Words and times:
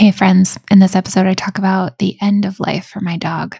Hey, 0.00 0.12
friends. 0.12 0.58
In 0.70 0.78
this 0.78 0.96
episode, 0.96 1.26
I 1.26 1.34
talk 1.34 1.58
about 1.58 1.98
the 1.98 2.16
end 2.22 2.46
of 2.46 2.58
life 2.58 2.86
for 2.86 3.00
my 3.00 3.18
dog. 3.18 3.58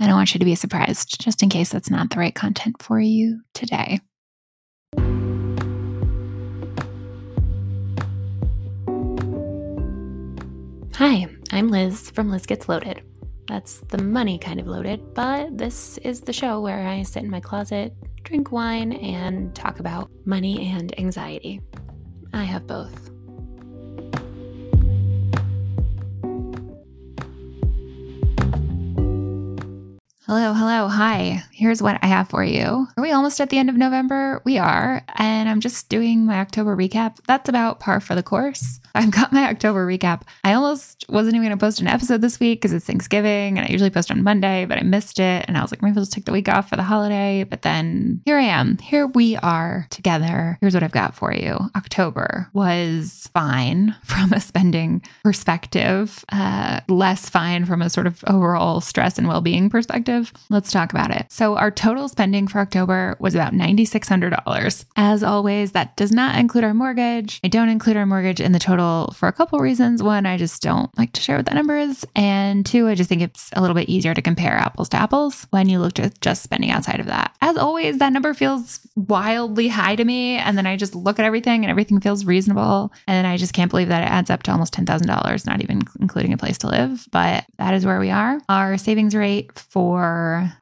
I 0.00 0.06
don't 0.06 0.14
want 0.14 0.32
you 0.32 0.38
to 0.38 0.44
be 0.46 0.54
surprised, 0.54 1.20
just 1.20 1.42
in 1.42 1.50
case 1.50 1.68
that's 1.68 1.90
not 1.90 2.08
the 2.08 2.18
right 2.18 2.34
content 2.34 2.80
for 2.80 2.98
you 2.98 3.42
today. 3.52 4.00
Hi, 10.94 11.26
I'm 11.52 11.68
Liz 11.68 12.08
from 12.12 12.30
Liz 12.30 12.46
Gets 12.46 12.66
Loaded. 12.66 13.02
That's 13.46 13.80
the 13.90 14.02
money 14.02 14.38
kind 14.38 14.60
of 14.60 14.66
loaded, 14.66 15.12
but 15.12 15.58
this 15.58 15.98
is 15.98 16.22
the 16.22 16.32
show 16.32 16.62
where 16.62 16.88
I 16.88 17.02
sit 17.02 17.24
in 17.24 17.30
my 17.30 17.40
closet, 17.40 17.92
drink 18.22 18.50
wine, 18.50 18.92
and 18.92 19.54
talk 19.54 19.80
about 19.80 20.10
money 20.24 20.66
and 20.70 20.98
anxiety. 20.98 21.60
I 22.32 22.44
have 22.44 22.66
both. 22.66 23.10
Hello, 30.26 30.54
hello, 30.54 30.88
hi. 30.88 31.42
Here's 31.52 31.82
what 31.82 31.98
I 32.02 32.06
have 32.06 32.30
for 32.30 32.42
you. 32.42 32.88
Are 32.96 33.02
we 33.02 33.12
almost 33.12 33.42
at 33.42 33.50
the 33.50 33.58
end 33.58 33.68
of 33.68 33.76
November? 33.76 34.40
We 34.46 34.56
are. 34.56 35.04
And 35.16 35.50
I'm 35.50 35.60
just 35.60 35.90
doing 35.90 36.24
my 36.24 36.40
October 36.40 36.74
recap. 36.74 37.18
That's 37.26 37.50
about 37.50 37.78
par 37.78 38.00
for 38.00 38.14
the 38.14 38.22
course. 38.22 38.80
I've 38.94 39.10
got 39.10 39.32
my 39.34 39.50
October 39.50 39.86
recap. 39.86 40.22
I 40.42 40.54
almost 40.54 41.04
wasn't 41.10 41.34
even 41.34 41.48
going 41.48 41.58
to 41.58 41.62
post 41.62 41.80
an 41.80 41.88
episode 41.88 42.22
this 42.22 42.40
week 42.40 42.60
because 42.60 42.72
it's 42.72 42.86
Thanksgiving 42.86 43.58
and 43.58 43.66
I 43.66 43.70
usually 43.70 43.90
post 43.90 44.10
on 44.10 44.22
Monday, 44.22 44.64
but 44.64 44.78
I 44.78 44.82
missed 44.82 45.18
it. 45.18 45.44
And 45.46 45.58
I 45.58 45.62
was 45.62 45.72
like, 45.72 45.82
maybe 45.82 45.96
I'll 45.96 46.02
just 46.02 46.12
take 46.12 46.24
the 46.24 46.32
week 46.32 46.48
off 46.48 46.70
for 46.70 46.76
the 46.76 46.84
holiday. 46.84 47.44
But 47.44 47.60
then 47.62 48.22
here 48.24 48.38
I 48.38 48.44
am. 48.44 48.78
Here 48.78 49.06
we 49.08 49.36
are 49.36 49.86
together. 49.90 50.56
Here's 50.62 50.72
what 50.72 50.84
I've 50.84 50.92
got 50.92 51.14
for 51.14 51.34
you. 51.34 51.58
October 51.76 52.48
was 52.54 53.28
fine 53.34 53.94
from 54.04 54.32
a 54.32 54.40
spending 54.40 55.02
perspective, 55.22 56.24
uh, 56.30 56.80
less 56.88 57.28
fine 57.28 57.66
from 57.66 57.82
a 57.82 57.90
sort 57.90 58.06
of 58.06 58.22
overall 58.28 58.80
stress 58.80 59.18
and 59.18 59.28
well 59.28 59.40
being 59.40 59.68
perspective. 59.68 60.13
Let's 60.50 60.70
talk 60.70 60.92
about 60.92 61.10
it. 61.10 61.26
So, 61.30 61.56
our 61.56 61.70
total 61.70 62.08
spending 62.08 62.48
for 62.48 62.60
October 62.60 63.16
was 63.18 63.34
about 63.34 63.52
$9,600. 63.52 64.84
As 64.96 65.22
always, 65.22 65.72
that 65.72 65.96
does 65.96 66.12
not 66.12 66.36
include 66.38 66.64
our 66.64 66.74
mortgage. 66.74 67.40
I 67.44 67.48
don't 67.48 67.68
include 67.68 67.96
our 67.96 68.06
mortgage 68.06 68.40
in 68.40 68.52
the 68.52 68.58
total 68.58 69.12
for 69.16 69.28
a 69.28 69.32
couple 69.32 69.58
reasons. 69.58 70.02
One, 70.02 70.26
I 70.26 70.36
just 70.36 70.62
don't 70.62 70.96
like 70.98 71.12
to 71.12 71.20
share 71.20 71.36
what 71.36 71.46
that 71.46 71.54
number 71.54 71.76
is. 71.76 72.06
And 72.14 72.64
two, 72.64 72.88
I 72.88 72.94
just 72.94 73.08
think 73.08 73.22
it's 73.22 73.50
a 73.52 73.60
little 73.60 73.74
bit 73.74 73.88
easier 73.88 74.14
to 74.14 74.22
compare 74.22 74.56
apples 74.56 74.88
to 74.90 74.96
apples 74.96 75.46
when 75.50 75.68
you 75.68 75.78
look 75.78 75.98
at 75.98 76.20
just 76.20 76.42
spending 76.42 76.70
outside 76.70 77.00
of 77.00 77.06
that. 77.06 77.34
As 77.40 77.56
always, 77.56 77.98
that 77.98 78.12
number 78.12 78.34
feels 78.34 78.80
wildly 78.96 79.68
high 79.68 79.96
to 79.96 80.04
me. 80.04 80.36
And 80.36 80.56
then 80.56 80.66
I 80.66 80.76
just 80.76 80.94
look 80.94 81.18
at 81.18 81.24
everything 81.24 81.64
and 81.64 81.70
everything 81.70 82.00
feels 82.00 82.24
reasonable. 82.24 82.92
And 83.06 83.16
then 83.16 83.26
I 83.30 83.36
just 83.36 83.52
can't 83.52 83.70
believe 83.70 83.88
that 83.88 84.02
it 84.02 84.10
adds 84.10 84.30
up 84.30 84.42
to 84.44 84.52
almost 84.52 84.74
$10,000, 84.74 85.46
not 85.46 85.62
even 85.62 85.82
including 86.00 86.32
a 86.32 86.38
place 86.38 86.58
to 86.58 86.68
live. 86.68 87.06
But 87.10 87.44
that 87.58 87.74
is 87.74 87.84
where 87.84 88.00
we 88.00 88.10
are. 88.10 88.40
Our 88.48 88.78
savings 88.78 89.14
rate 89.14 89.58
for 89.58 90.03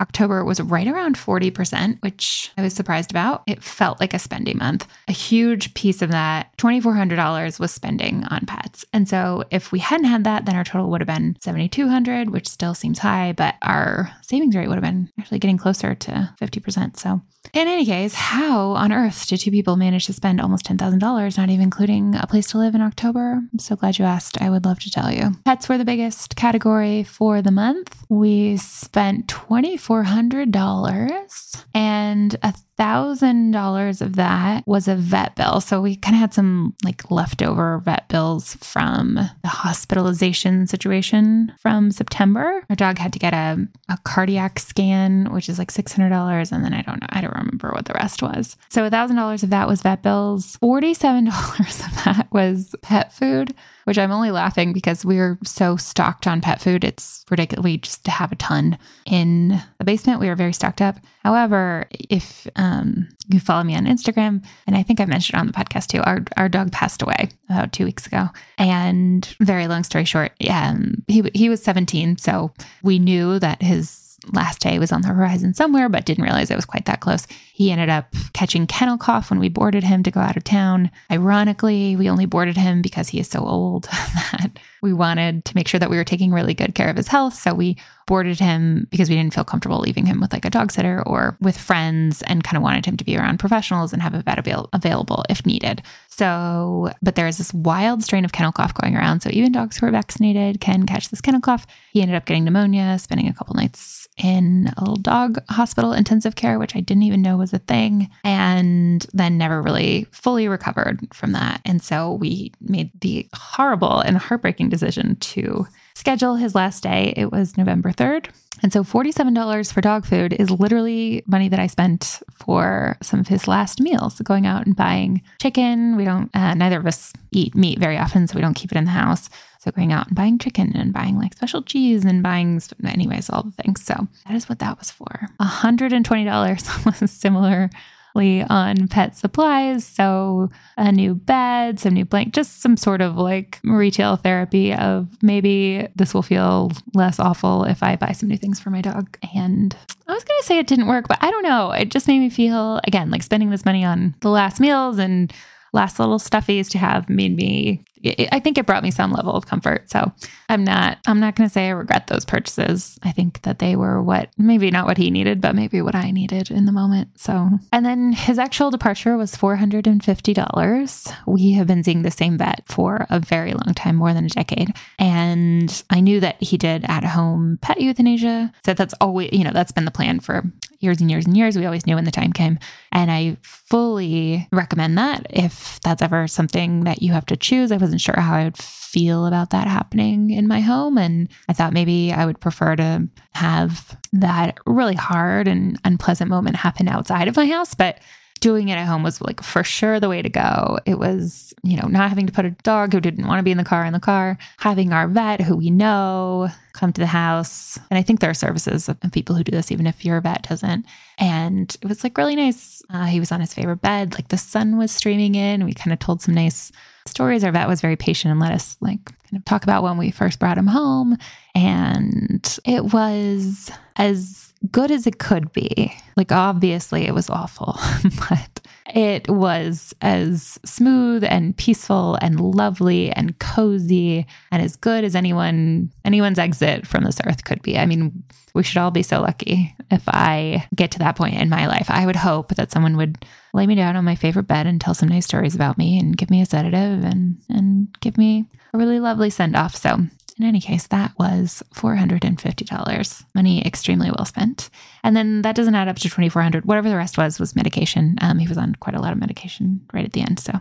October 0.00 0.44
was 0.44 0.60
right 0.60 0.86
around 0.86 1.16
40%, 1.16 2.02
which 2.02 2.50
I 2.56 2.62
was 2.62 2.72
surprised 2.72 3.10
about. 3.10 3.42
It 3.46 3.62
felt 3.62 4.00
like 4.00 4.14
a 4.14 4.18
spending 4.18 4.58
month. 4.58 4.86
A 5.08 5.12
huge 5.12 5.74
piece 5.74 6.02
of 6.02 6.10
that, 6.10 6.56
$2,400, 6.58 7.58
was 7.58 7.72
spending 7.72 8.24
on 8.24 8.46
pets. 8.46 8.84
And 8.92 9.08
so 9.08 9.44
if 9.50 9.72
we 9.72 9.78
hadn't 9.78 10.06
had 10.06 10.24
that, 10.24 10.46
then 10.46 10.56
our 10.56 10.64
total 10.64 10.90
would 10.90 11.00
have 11.00 11.08
been 11.08 11.36
7,200, 11.40 12.30
which 12.30 12.48
still 12.48 12.74
seems 12.74 13.00
high, 13.00 13.32
but 13.32 13.56
our 13.62 14.12
savings 14.22 14.56
rate 14.56 14.68
would 14.68 14.76
have 14.76 14.84
been 14.84 15.10
actually 15.18 15.38
getting 15.38 15.58
closer 15.58 15.94
to 15.94 16.34
50%. 16.40 16.96
So 16.96 17.20
in 17.52 17.68
any 17.68 17.84
case, 17.84 18.14
how 18.14 18.70
on 18.70 18.92
earth 18.92 19.26
did 19.26 19.40
two 19.40 19.50
people 19.50 19.76
manage 19.76 20.06
to 20.06 20.12
spend 20.12 20.40
almost 20.40 20.64
$10,000, 20.64 21.36
not 21.36 21.50
even 21.50 21.62
including 21.62 22.14
a 22.14 22.26
place 22.26 22.46
to 22.48 22.58
live 22.58 22.74
in 22.74 22.80
October? 22.80 23.42
I'm 23.52 23.58
so 23.58 23.76
glad 23.76 23.98
you 23.98 24.04
asked. 24.04 24.40
I 24.40 24.48
would 24.48 24.64
love 24.64 24.78
to 24.80 24.90
tell 24.90 25.12
you. 25.12 25.32
Pets 25.44 25.68
were 25.68 25.76
the 25.76 25.84
biggest 25.84 26.36
category 26.36 27.02
for 27.02 27.42
the 27.42 27.50
month. 27.50 28.04
We 28.08 28.56
spent 28.56 29.31
$2,400 29.32 31.64
and 31.74 32.36
a 32.42 32.52
thousand 32.76 33.52
dollars 33.52 34.02
of 34.02 34.16
that 34.16 34.66
was 34.66 34.88
a 34.88 34.94
vet 34.94 35.34
bill. 35.36 35.60
So 35.60 35.80
we 35.80 35.96
kind 35.96 36.14
of 36.14 36.20
had 36.20 36.34
some 36.34 36.74
like 36.84 37.10
leftover 37.10 37.78
vet 37.78 38.08
bills 38.08 38.56
from 38.56 39.14
the 39.14 39.48
hospitalization 39.48 40.66
situation 40.66 41.54
from 41.60 41.90
September. 41.90 42.62
Our 42.68 42.76
dog 42.76 42.98
had 42.98 43.14
to 43.14 43.18
get 43.18 43.32
a, 43.32 43.66
a 43.88 43.96
cardiac 44.04 44.58
scan, 44.58 45.32
which 45.32 45.48
is 45.48 45.58
like 45.58 45.70
six 45.70 45.94
hundred 45.94 46.10
dollars, 46.10 46.52
and 46.52 46.62
then 46.62 46.74
I 46.74 46.82
don't 46.82 47.00
know, 47.00 47.06
I 47.10 47.22
don't 47.22 47.34
remember 47.34 47.70
what 47.70 47.86
the 47.86 47.94
rest 47.94 48.22
was. 48.22 48.58
So 48.68 48.84
a 48.84 48.90
thousand 48.90 49.16
dollars 49.16 49.42
of 49.42 49.48
that 49.50 49.68
was 49.68 49.80
vet 49.80 50.02
bills. 50.02 50.56
Forty-seven 50.56 51.24
dollars 51.26 51.80
of 51.80 52.04
that 52.04 52.28
was 52.30 52.74
pet 52.82 53.14
food 53.14 53.54
which 53.84 53.98
I'm 53.98 54.12
only 54.12 54.30
laughing 54.30 54.72
because 54.72 55.04
we're 55.04 55.38
so 55.44 55.76
stocked 55.76 56.26
on 56.26 56.40
pet 56.40 56.60
food. 56.60 56.84
It's 56.84 57.24
ridiculous. 57.30 57.64
We 57.64 57.78
just 57.78 58.06
have 58.06 58.32
a 58.32 58.36
ton 58.36 58.78
in 59.06 59.60
the 59.78 59.84
basement. 59.84 60.20
We 60.20 60.28
are 60.28 60.36
very 60.36 60.52
stocked 60.52 60.80
up. 60.80 60.96
However, 61.22 61.86
if 61.90 62.46
um, 62.56 63.08
you 63.28 63.40
follow 63.40 63.64
me 63.64 63.76
on 63.76 63.86
Instagram, 63.86 64.44
and 64.66 64.76
I 64.76 64.82
think 64.82 65.00
I 65.00 65.04
mentioned 65.04 65.38
on 65.38 65.46
the 65.46 65.52
podcast 65.52 65.88
too, 65.88 66.02
our, 66.02 66.24
our 66.36 66.48
dog 66.48 66.72
passed 66.72 67.02
away 67.02 67.28
about 67.48 67.72
two 67.72 67.84
weeks 67.84 68.06
ago. 68.06 68.28
And 68.58 69.24
very 69.40 69.66
long 69.66 69.84
story 69.84 70.04
short, 70.04 70.32
um, 70.48 71.02
he, 71.06 71.30
he 71.34 71.48
was 71.48 71.62
17. 71.62 72.18
So 72.18 72.52
we 72.82 72.98
knew 72.98 73.38
that 73.38 73.62
his 73.62 74.11
last 74.32 74.60
day 74.60 74.78
was 74.78 74.92
on 74.92 75.02
the 75.02 75.08
horizon 75.08 75.54
somewhere, 75.54 75.88
but 75.88 76.04
didn't 76.04 76.24
realize 76.24 76.50
it 76.50 76.56
was 76.56 76.64
quite 76.64 76.84
that 76.86 77.00
close. 77.00 77.26
He 77.52 77.70
ended 77.70 77.88
up 77.88 78.14
catching 78.32 78.66
kennel 78.66 78.98
cough 78.98 79.30
when 79.30 79.40
we 79.40 79.48
boarded 79.48 79.84
him 79.84 80.02
to 80.02 80.10
go 80.10 80.20
out 80.20 80.36
of 80.36 80.44
town. 80.44 80.90
Ironically, 81.10 81.96
we 81.96 82.08
only 82.08 82.26
boarded 82.26 82.56
him 82.56 82.82
because 82.82 83.08
he 83.08 83.20
is 83.20 83.28
so 83.28 83.40
old 83.40 83.84
that 84.32 84.50
we 84.82 84.92
wanted 84.92 85.44
to 85.46 85.54
make 85.54 85.68
sure 85.68 85.80
that 85.80 85.90
we 85.90 85.96
were 85.96 86.04
taking 86.04 86.32
really 86.32 86.54
good 86.54 86.74
care 86.74 86.88
of 86.88 86.96
his 86.96 87.08
health. 87.08 87.34
So 87.34 87.54
we 87.54 87.76
boarded 88.06 88.38
him 88.38 88.86
because 88.90 89.08
we 89.08 89.16
didn't 89.16 89.34
feel 89.34 89.44
comfortable 89.44 89.78
leaving 89.78 90.06
him 90.06 90.20
with 90.20 90.32
like 90.32 90.44
a 90.44 90.50
dog 90.50 90.72
sitter 90.72 91.02
or 91.06 91.36
with 91.40 91.56
friends 91.56 92.22
and 92.22 92.44
kind 92.44 92.56
of 92.56 92.62
wanted 92.62 92.86
him 92.86 92.96
to 92.96 93.04
be 93.04 93.16
around 93.16 93.38
professionals 93.38 93.92
and 93.92 94.02
have 94.02 94.14
a 94.14 94.22
vet 94.22 94.38
avail- 94.38 94.68
available 94.72 95.24
if 95.28 95.44
needed. 95.46 95.82
So, 96.08 96.90
but 97.00 97.14
there 97.14 97.26
is 97.26 97.38
this 97.38 97.54
wild 97.54 98.02
strain 98.02 98.24
of 98.24 98.32
kennel 98.32 98.52
cough 98.52 98.74
going 98.74 98.96
around. 98.96 99.20
So 99.20 99.30
even 99.32 99.52
dogs 99.52 99.78
who 99.78 99.86
are 99.86 99.90
vaccinated 99.90 100.60
can 100.60 100.86
catch 100.86 101.08
this 101.08 101.20
kennel 101.20 101.40
cough. 101.40 101.66
He 101.92 102.02
ended 102.02 102.16
up 102.16 102.26
getting 102.26 102.44
pneumonia, 102.44 102.98
spending 102.98 103.28
a 103.28 103.32
couple 103.32 103.54
nights 103.54 104.08
in 104.22 104.70
a 104.76 104.80
little 104.80 104.96
dog 104.96 105.42
hospital 105.48 105.92
intensive 105.92 106.36
care, 106.36 106.58
which 106.58 106.76
I 106.76 106.80
didn't 106.80 107.04
even 107.04 107.22
know 107.22 107.36
was 107.36 107.52
a 107.52 107.58
thing, 107.58 108.10
and 108.24 109.06
then 109.12 109.38
never 109.38 109.62
really 109.62 110.06
fully 110.12 110.48
recovered 110.48 111.00
from 111.14 111.32
that. 111.32 111.62
And 111.64 111.82
so 111.82 112.12
we 112.12 112.52
made 112.60 112.90
the 113.00 113.26
horrible 113.34 114.00
and 114.00 114.18
heartbreaking 114.18 114.68
decision 114.68 115.16
to 115.16 115.66
schedule 116.02 116.34
his 116.34 116.56
last 116.56 116.82
day. 116.82 117.14
It 117.16 117.30
was 117.30 117.56
November 117.56 117.92
3rd. 117.92 118.26
And 118.60 118.72
so 118.72 118.82
$47 118.82 119.72
for 119.72 119.80
dog 119.80 120.04
food 120.04 120.32
is 120.32 120.50
literally 120.50 121.22
money 121.28 121.48
that 121.48 121.60
I 121.60 121.68
spent 121.68 122.20
for 122.32 122.96
some 123.00 123.20
of 123.20 123.28
his 123.28 123.46
last 123.46 123.80
meals, 123.80 124.18
going 124.18 124.44
out 124.44 124.66
and 124.66 124.74
buying 124.74 125.22
chicken. 125.40 125.96
We 125.96 126.04
don't, 126.04 126.28
uh, 126.34 126.54
neither 126.54 126.80
of 126.80 126.88
us 126.88 127.12
eat 127.30 127.54
meat 127.54 127.78
very 127.78 127.96
often, 127.96 128.26
so 128.26 128.34
we 128.34 128.40
don't 128.40 128.54
keep 128.54 128.72
it 128.72 128.78
in 128.78 128.84
the 128.84 128.90
house. 128.90 129.30
So 129.60 129.70
going 129.70 129.92
out 129.92 130.08
and 130.08 130.16
buying 130.16 130.40
chicken 130.40 130.72
and 130.74 130.92
buying 130.92 131.18
like 131.18 131.34
special 131.34 131.62
cheese 131.62 132.04
and 132.04 132.20
buying, 132.20 132.60
anyways, 132.84 133.30
all 133.30 133.44
the 133.44 133.62
things. 133.62 133.84
So 133.84 134.08
that 134.26 134.34
is 134.34 134.48
what 134.48 134.58
that 134.58 134.80
was 134.80 134.90
for. 134.90 135.28
$120 135.40 136.86
was 137.00 137.10
similar 137.12 137.70
on 138.16 138.88
pet 138.88 139.16
supplies. 139.16 139.84
So, 139.84 140.50
a 140.76 140.92
new 140.92 141.14
bed, 141.14 141.80
some 141.80 141.94
new 141.94 142.04
blanket, 142.04 142.34
just 142.34 142.60
some 142.60 142.76
sort 142.76 143.00
of 143.00 143.16
like 143.16 143.58
retail 143.64 144.16
therapy 144.16 144.74
of 144.74 145.08
maybe 145.22 145.88
this 145.96 146.14
will 146.14 146.22
feel 146.22 146.72
less 146.94 147.18
awful 147.18 147.64
if 147.64 147.82
I 147.82 147.96
buy 147.96 148.12
some 148.12 148.28
new 148.28 148.36
things 148.36 148.60
for 148.60 148.70
my 148.70 148.80
dog. 148.80 149.16
And 149.34 149.74
I 150.06 150.12
was 150.12 150.24
going 150.24 150.40
to 150.40 150.46
say 150.46 150.58
it 150.58 150.66
didn't 150.66 150.88
work, 150.88 151.08
but 151.08 151.18
I 151.20 151.30
don't 151.30 151.42
know. 151.42 151.70
It 151.72 151.90
just 151.90 152.08
made 152.08 152.18
me 152.18 152.30
feel, 152.30 152.80
again, 152.84 153.10
like 153.10 153.22
spending 153.22 153.50
this 153.50 153.64
money 153.64 153.84
on 153.84 154.14
the 154.20 154.30
last 154.30 154.60
meals 154.60 154.98
and 154.98 155.32
last 155.72 155.98
little 155.98 156.18
stuffies 156.18 156.68
to 156.70 156.78
have 156.78 157.08
made 157.08 157.34
me 157.34 157.84
I 158.04 158.40
think 158.40 158.58
it 158.58 158.66
brought 158.66 158.82
me 158.82 158.90
some 158.90 159.12
level 159.12 159.34
of 159.34 159.46
comfort. 159.46 159.90
So 159.90 160.12
I'm 160.48 160.64
not 160.64 160.98
I'm 161.06 161.20
not 161.20 161.36
going 161.36 161.48
to 161.48 161.52
say 161.52 161.68
I 161.68 161.70
regret 161.70 162.08
those 162.08 162.24
purchases. 162.24 162.98
I 163.02 163.12
think 163.12 163.42
that 163.42 163.58
they 163.58 163.76
were 163.76 164.02
what 164.02 164.30
maybe 164.36 164.70
not 164.70 164.86
what 164.86 164.98
he 164.98 165.10
needed, 165.10 165.40
but 165.40 165.54
maybe 165.54 165.80
what 165.82 165.94
I 165.94 166.10
needed 166.10 166.50
in 166.50 166.64
the 166.66 166.72
moment. 166.72 167.18
So 167.18 167.50
and 167.72 167.86
then 167.86 168.12
his 168.12 168.38
actual 168.38 168.70
departure 168.70 169.16
was 169.16 169.36
$450. 169.36 171.16
We 171.26 171.52
have 171.52 171.66
been 171.66 171.84
seeing 171.84 172.02
the 172.02 172.10
same 172.10 172.38
vet 172.38 172.64
for 172.66 173.06
a 173.10 173.20
very 173.20 173.52
long 173.52 173.74
time, 173.74 173.96
more 173.96 174.12
than 174.12 174.26
a 174.26 174.28
decade. 174.28 174.74
And 174.98 175.82
I 175.90 176.00
knew 176.00 176.20
that 176.20 176.42
he 176.42 176.56
did 176.56 176.84
at 176.88 177.04
home 177.04 177.58
pet 177.62 177.80
euthanasia. 177.80 178.52
So 178.64 178.74
that's 178.74 178.94
always, 179.00 179.30
you 179.32 179.44
know, 179.44 179.52
that's 179.52 179.72
been 179.72 179.84
the 179.84 179.90
plan 179.90 180.20
for 180.20 180.44
years 180.82 181.00
and 181.00 181.10
years 181.10 181.26
and 181.26 181.36
years. 181.36 181.56
We 181.56 181.66
always 181.66 181.86
knew 181.86 181.94
when 181.94 182.04
the 182.04 182.10
time 182.10 182.32
came. 182.32 182.58
And 182.90 183.10
I 183.10 183.36
fully 183.42 184.48
recommend 184.52 184.98
that 184.98 185.26
if 185.30 185.80
that's 185.80 186.02
ever 186.02 186.26
something 186.26 186.84
that 186.84 187.02
you 187.02 187.12
have 187.12 187.26
to 187.26 187.36
choose. 187.36 187.72
I 187.72 187.76
wasn't 187.76 188.00
sure 188.00 188.18
how 188.18 188.34
I 188.34 188.44
would 188.44 188.58
feel 188.58 189.26
about 189.26 189.50
that 189.50 189.68
happening 189.68 190.30
in 190.30 190.46
my 190.46 190.60
home. 190.60 190.98
And 190.98 191.28
I 191.48 191.52
thought 191.52 191.72
maybe 191.72 192.12
I 192.12 192.26
would 192.26 192.40
prefer 192.40 192.76
to 192.76 193.08
have 193.34 193.96
that 194.12 194.58
really 194.66 194.94
hard 194.94 195.48
and 195.48 195.78
unpleasant 195.84 196.28
moment 196.28 196.56
happen 196.56 196.88
outside 196.88 197.28
of 197.28 197.36
my 197.36 197.46
house. 197.46 197.74
But 197.74 197.98
doing 198.42 198.68
it 198.68 198.74
at 198.74 198.86
home 198.86 199.04
was 199.04 199.22
like 199.22 199.40
for 199.40 199.62
sure 199.62 200.00
the 200.00 200.08
way 200.08 200.20
to 200.20 200.28
go. 200.28 200.78
It 200.84 200.98
was, 200.98 201.54
you 201.62 201.76
know, 201.76 201.86
not 201.86 202.08
having 202.08 202.26
to 202.26 202.32
put 202.32 202.44
a 202.44 202.50
dog 202.50 202.92
who 202.92 203.00
didn't 203.00 203.28
want 203.28 203.38
to 203.38 203.44
be 203.44 203.52
in 203.52 203.56
the 203.56 203.64
car 203.64 203.84
in 203.84 203.92
the 203.92 204.00
car, 204.00 204.36
having 204.58 204.92
our 204.92 205.06
vet 205.06 205.40
who 205.40 205.56
we 205.56 205.70
know 205.70 206.48
come 206.72 206.92
to 206.92 207.00
the 207.00 207.06
house. 207.06 207.78
And 207.88 207.98
I 207.98 208.02
think 208.02 208.18
there 208.18 208.30
are 208.30 208.34
services 208.34 208.88
of 208.88 208.98
people 209.12 209.36
who 209.36 209.44
do 209.44 209.52
this, 209.52 209.70
even 209.70 209.86
if 209.86 210.04
your 210.04 210.20
vet 210.20 210.48
doesn't. 210.48 210.84
And 211.18 211.74
it 211.80 211.86
was 211.86 212.02
like 212.02 212.18
really 212.18 212.34
nice. 212.34 212.82
Uh, 212.90 213.04
he 213.06 213.20
was 213.20 213.30
on 213.30 213.40
his 213.40 213.54
favorite 213.54 213.80
bed, 213.80 214.14
like 214.14 214.28
the 214.28 214.36
sun 214.36 214.76
was 214.76 214.90
streaming 214.90 215.36
in. 215.36 215.64
We 215.64 215.72
kind 215.72 215.92
of 215.92 216.00
told 216.00 216.20
some 216.20 216.34
nice 216.34 216.72
stories. 217.06 217.44
Our 217.44 217.52
vet 217.52 217.68
was 217.68 217.80
very 217.80 217.96
patient 217.96 218.32
and 218.32 218.40
let 218.40 218.52
us 218.52 218.76
like 218.80 219.04
kind 219.04 219.36
of 219.36 219.44
talk 219.44 219.62
about 219.62 219.84
when 219.84 219.98
we 219.98 220.10
first 220.10 220.40
brought 220.40 220.58
him 220.58 220.66
home. 220.66 221.16
And 221.54 222.58
it 222.64 222.86
was 222.86 223.70
as 223.96 224.51
good 224.70 224.90
as 224.90 225.06
it 225.06 225.18
could 225.18 225.52
be. 225.52 225.94
Like, 226.16 226.32
obviously, 226.32 227.06
it 227.06 227.14
was 227.14 227.30
awful, 227.30 227.78
but 228.28 228.60
it 228.94 229.28
was 229.28 229.94
as 230.02 230.58
smooth 230.64 231.24
and 231.24 231.56
peaceful 231.56 232.18
and 232.20 232.40
lovely 232.40 233.10
and 233.10 233.38
cozy 233.38 234.26
and 234.50 234.62
as 234.62 234.76
good 234.76 235.04
as 235.04 235.16
anyone 235.16 235.90
anyone's 236.04 236.38
exit 236.38 236.86
from 236.86 237.04
this 237.04 237.20
earth 237.26 237.44
could 237.44 237.62
be. 237.62 237.78
I 237.78 237.86
mean, 237.86 238.22
we 238.54 238.62
should 238.62 238.76
all 238.76 238.90
be 238.90 239.02
so 239.02 239.20
lucky 239.20 239.74
if 239.90 240.02
I 240.08 240.66
get 240.74 240.90
to 240.92 240.98
that 240.98 241.16
point 241.16 241.36
in 241.36 241.48
my 241.48 241.66
life. 241.66 241.86
I 241.88 242.04
would 242.04 242.16
hope 242.16 242.54
that 242.56 242.70
someone 242.70 242.96
would 242.98 243.24
lay 243.54 243.66
me 243.66 243.74
down 243.74 243.96
on 243.96 244.04
my 244.04 244.14
favorite 244.14 244.46
bed 244.46 244.66
and 244.66 244.80
tell 244.80 244.94
some 244.94 245.08
nice 245.08 245.24
stories 245.24 245.54
about 245.54 245.78
me 245.78 245.98
and 245.98 246.16
give 246.16 246.30
me 246.30 246.42
a 246.42 246.46
sedative 246.46 247.04
and 247.04 247.38
and 247.48 247.88
give 248.00 248.18
me 248.18 248.44
a 248.74 248.78
really 248.78 249.00
lovely 249.00 249.30
send 249.30 249.56
off. 249.56 249.74
So 249.74 250.00
in 250.42 250.48
any 250.48 250.60
case, 250.60 250.86
that 250.88 251.12
was 251.18 251.62
$450. 251.74 253.24
Money 253.34 253.64
extremely 253.64 254.10
well 254.10 254.24
spent. 254.24 254.70
And 255.04 255.16
then 255.16 255.42
that 255.42 255.54
doesn't 255.54 255.74
add 255.74 255.88
up 255.88 255.96
to 255.96 256.02
2400 256.02 256.64
Whatever 256.64 256.88
the 256.88 256.96
rest 256.96 257.16
was, 257.16 257.38
was 257.38 257.54
medication. 257.54 258.16
Um, 258.20 258.38
he 258.38 258.48
was 258.48 258.58
on 258.58 258.74
quite 258.76 258.96
a 258.96 259.00
lot 259.00 259.12
of 259.12 259.18
medication 259.18 259.80
right 259.92 260.04
at 260.04 260.12
the 260.12 260.20
end. 260.20 260.40
So 260.40 260.52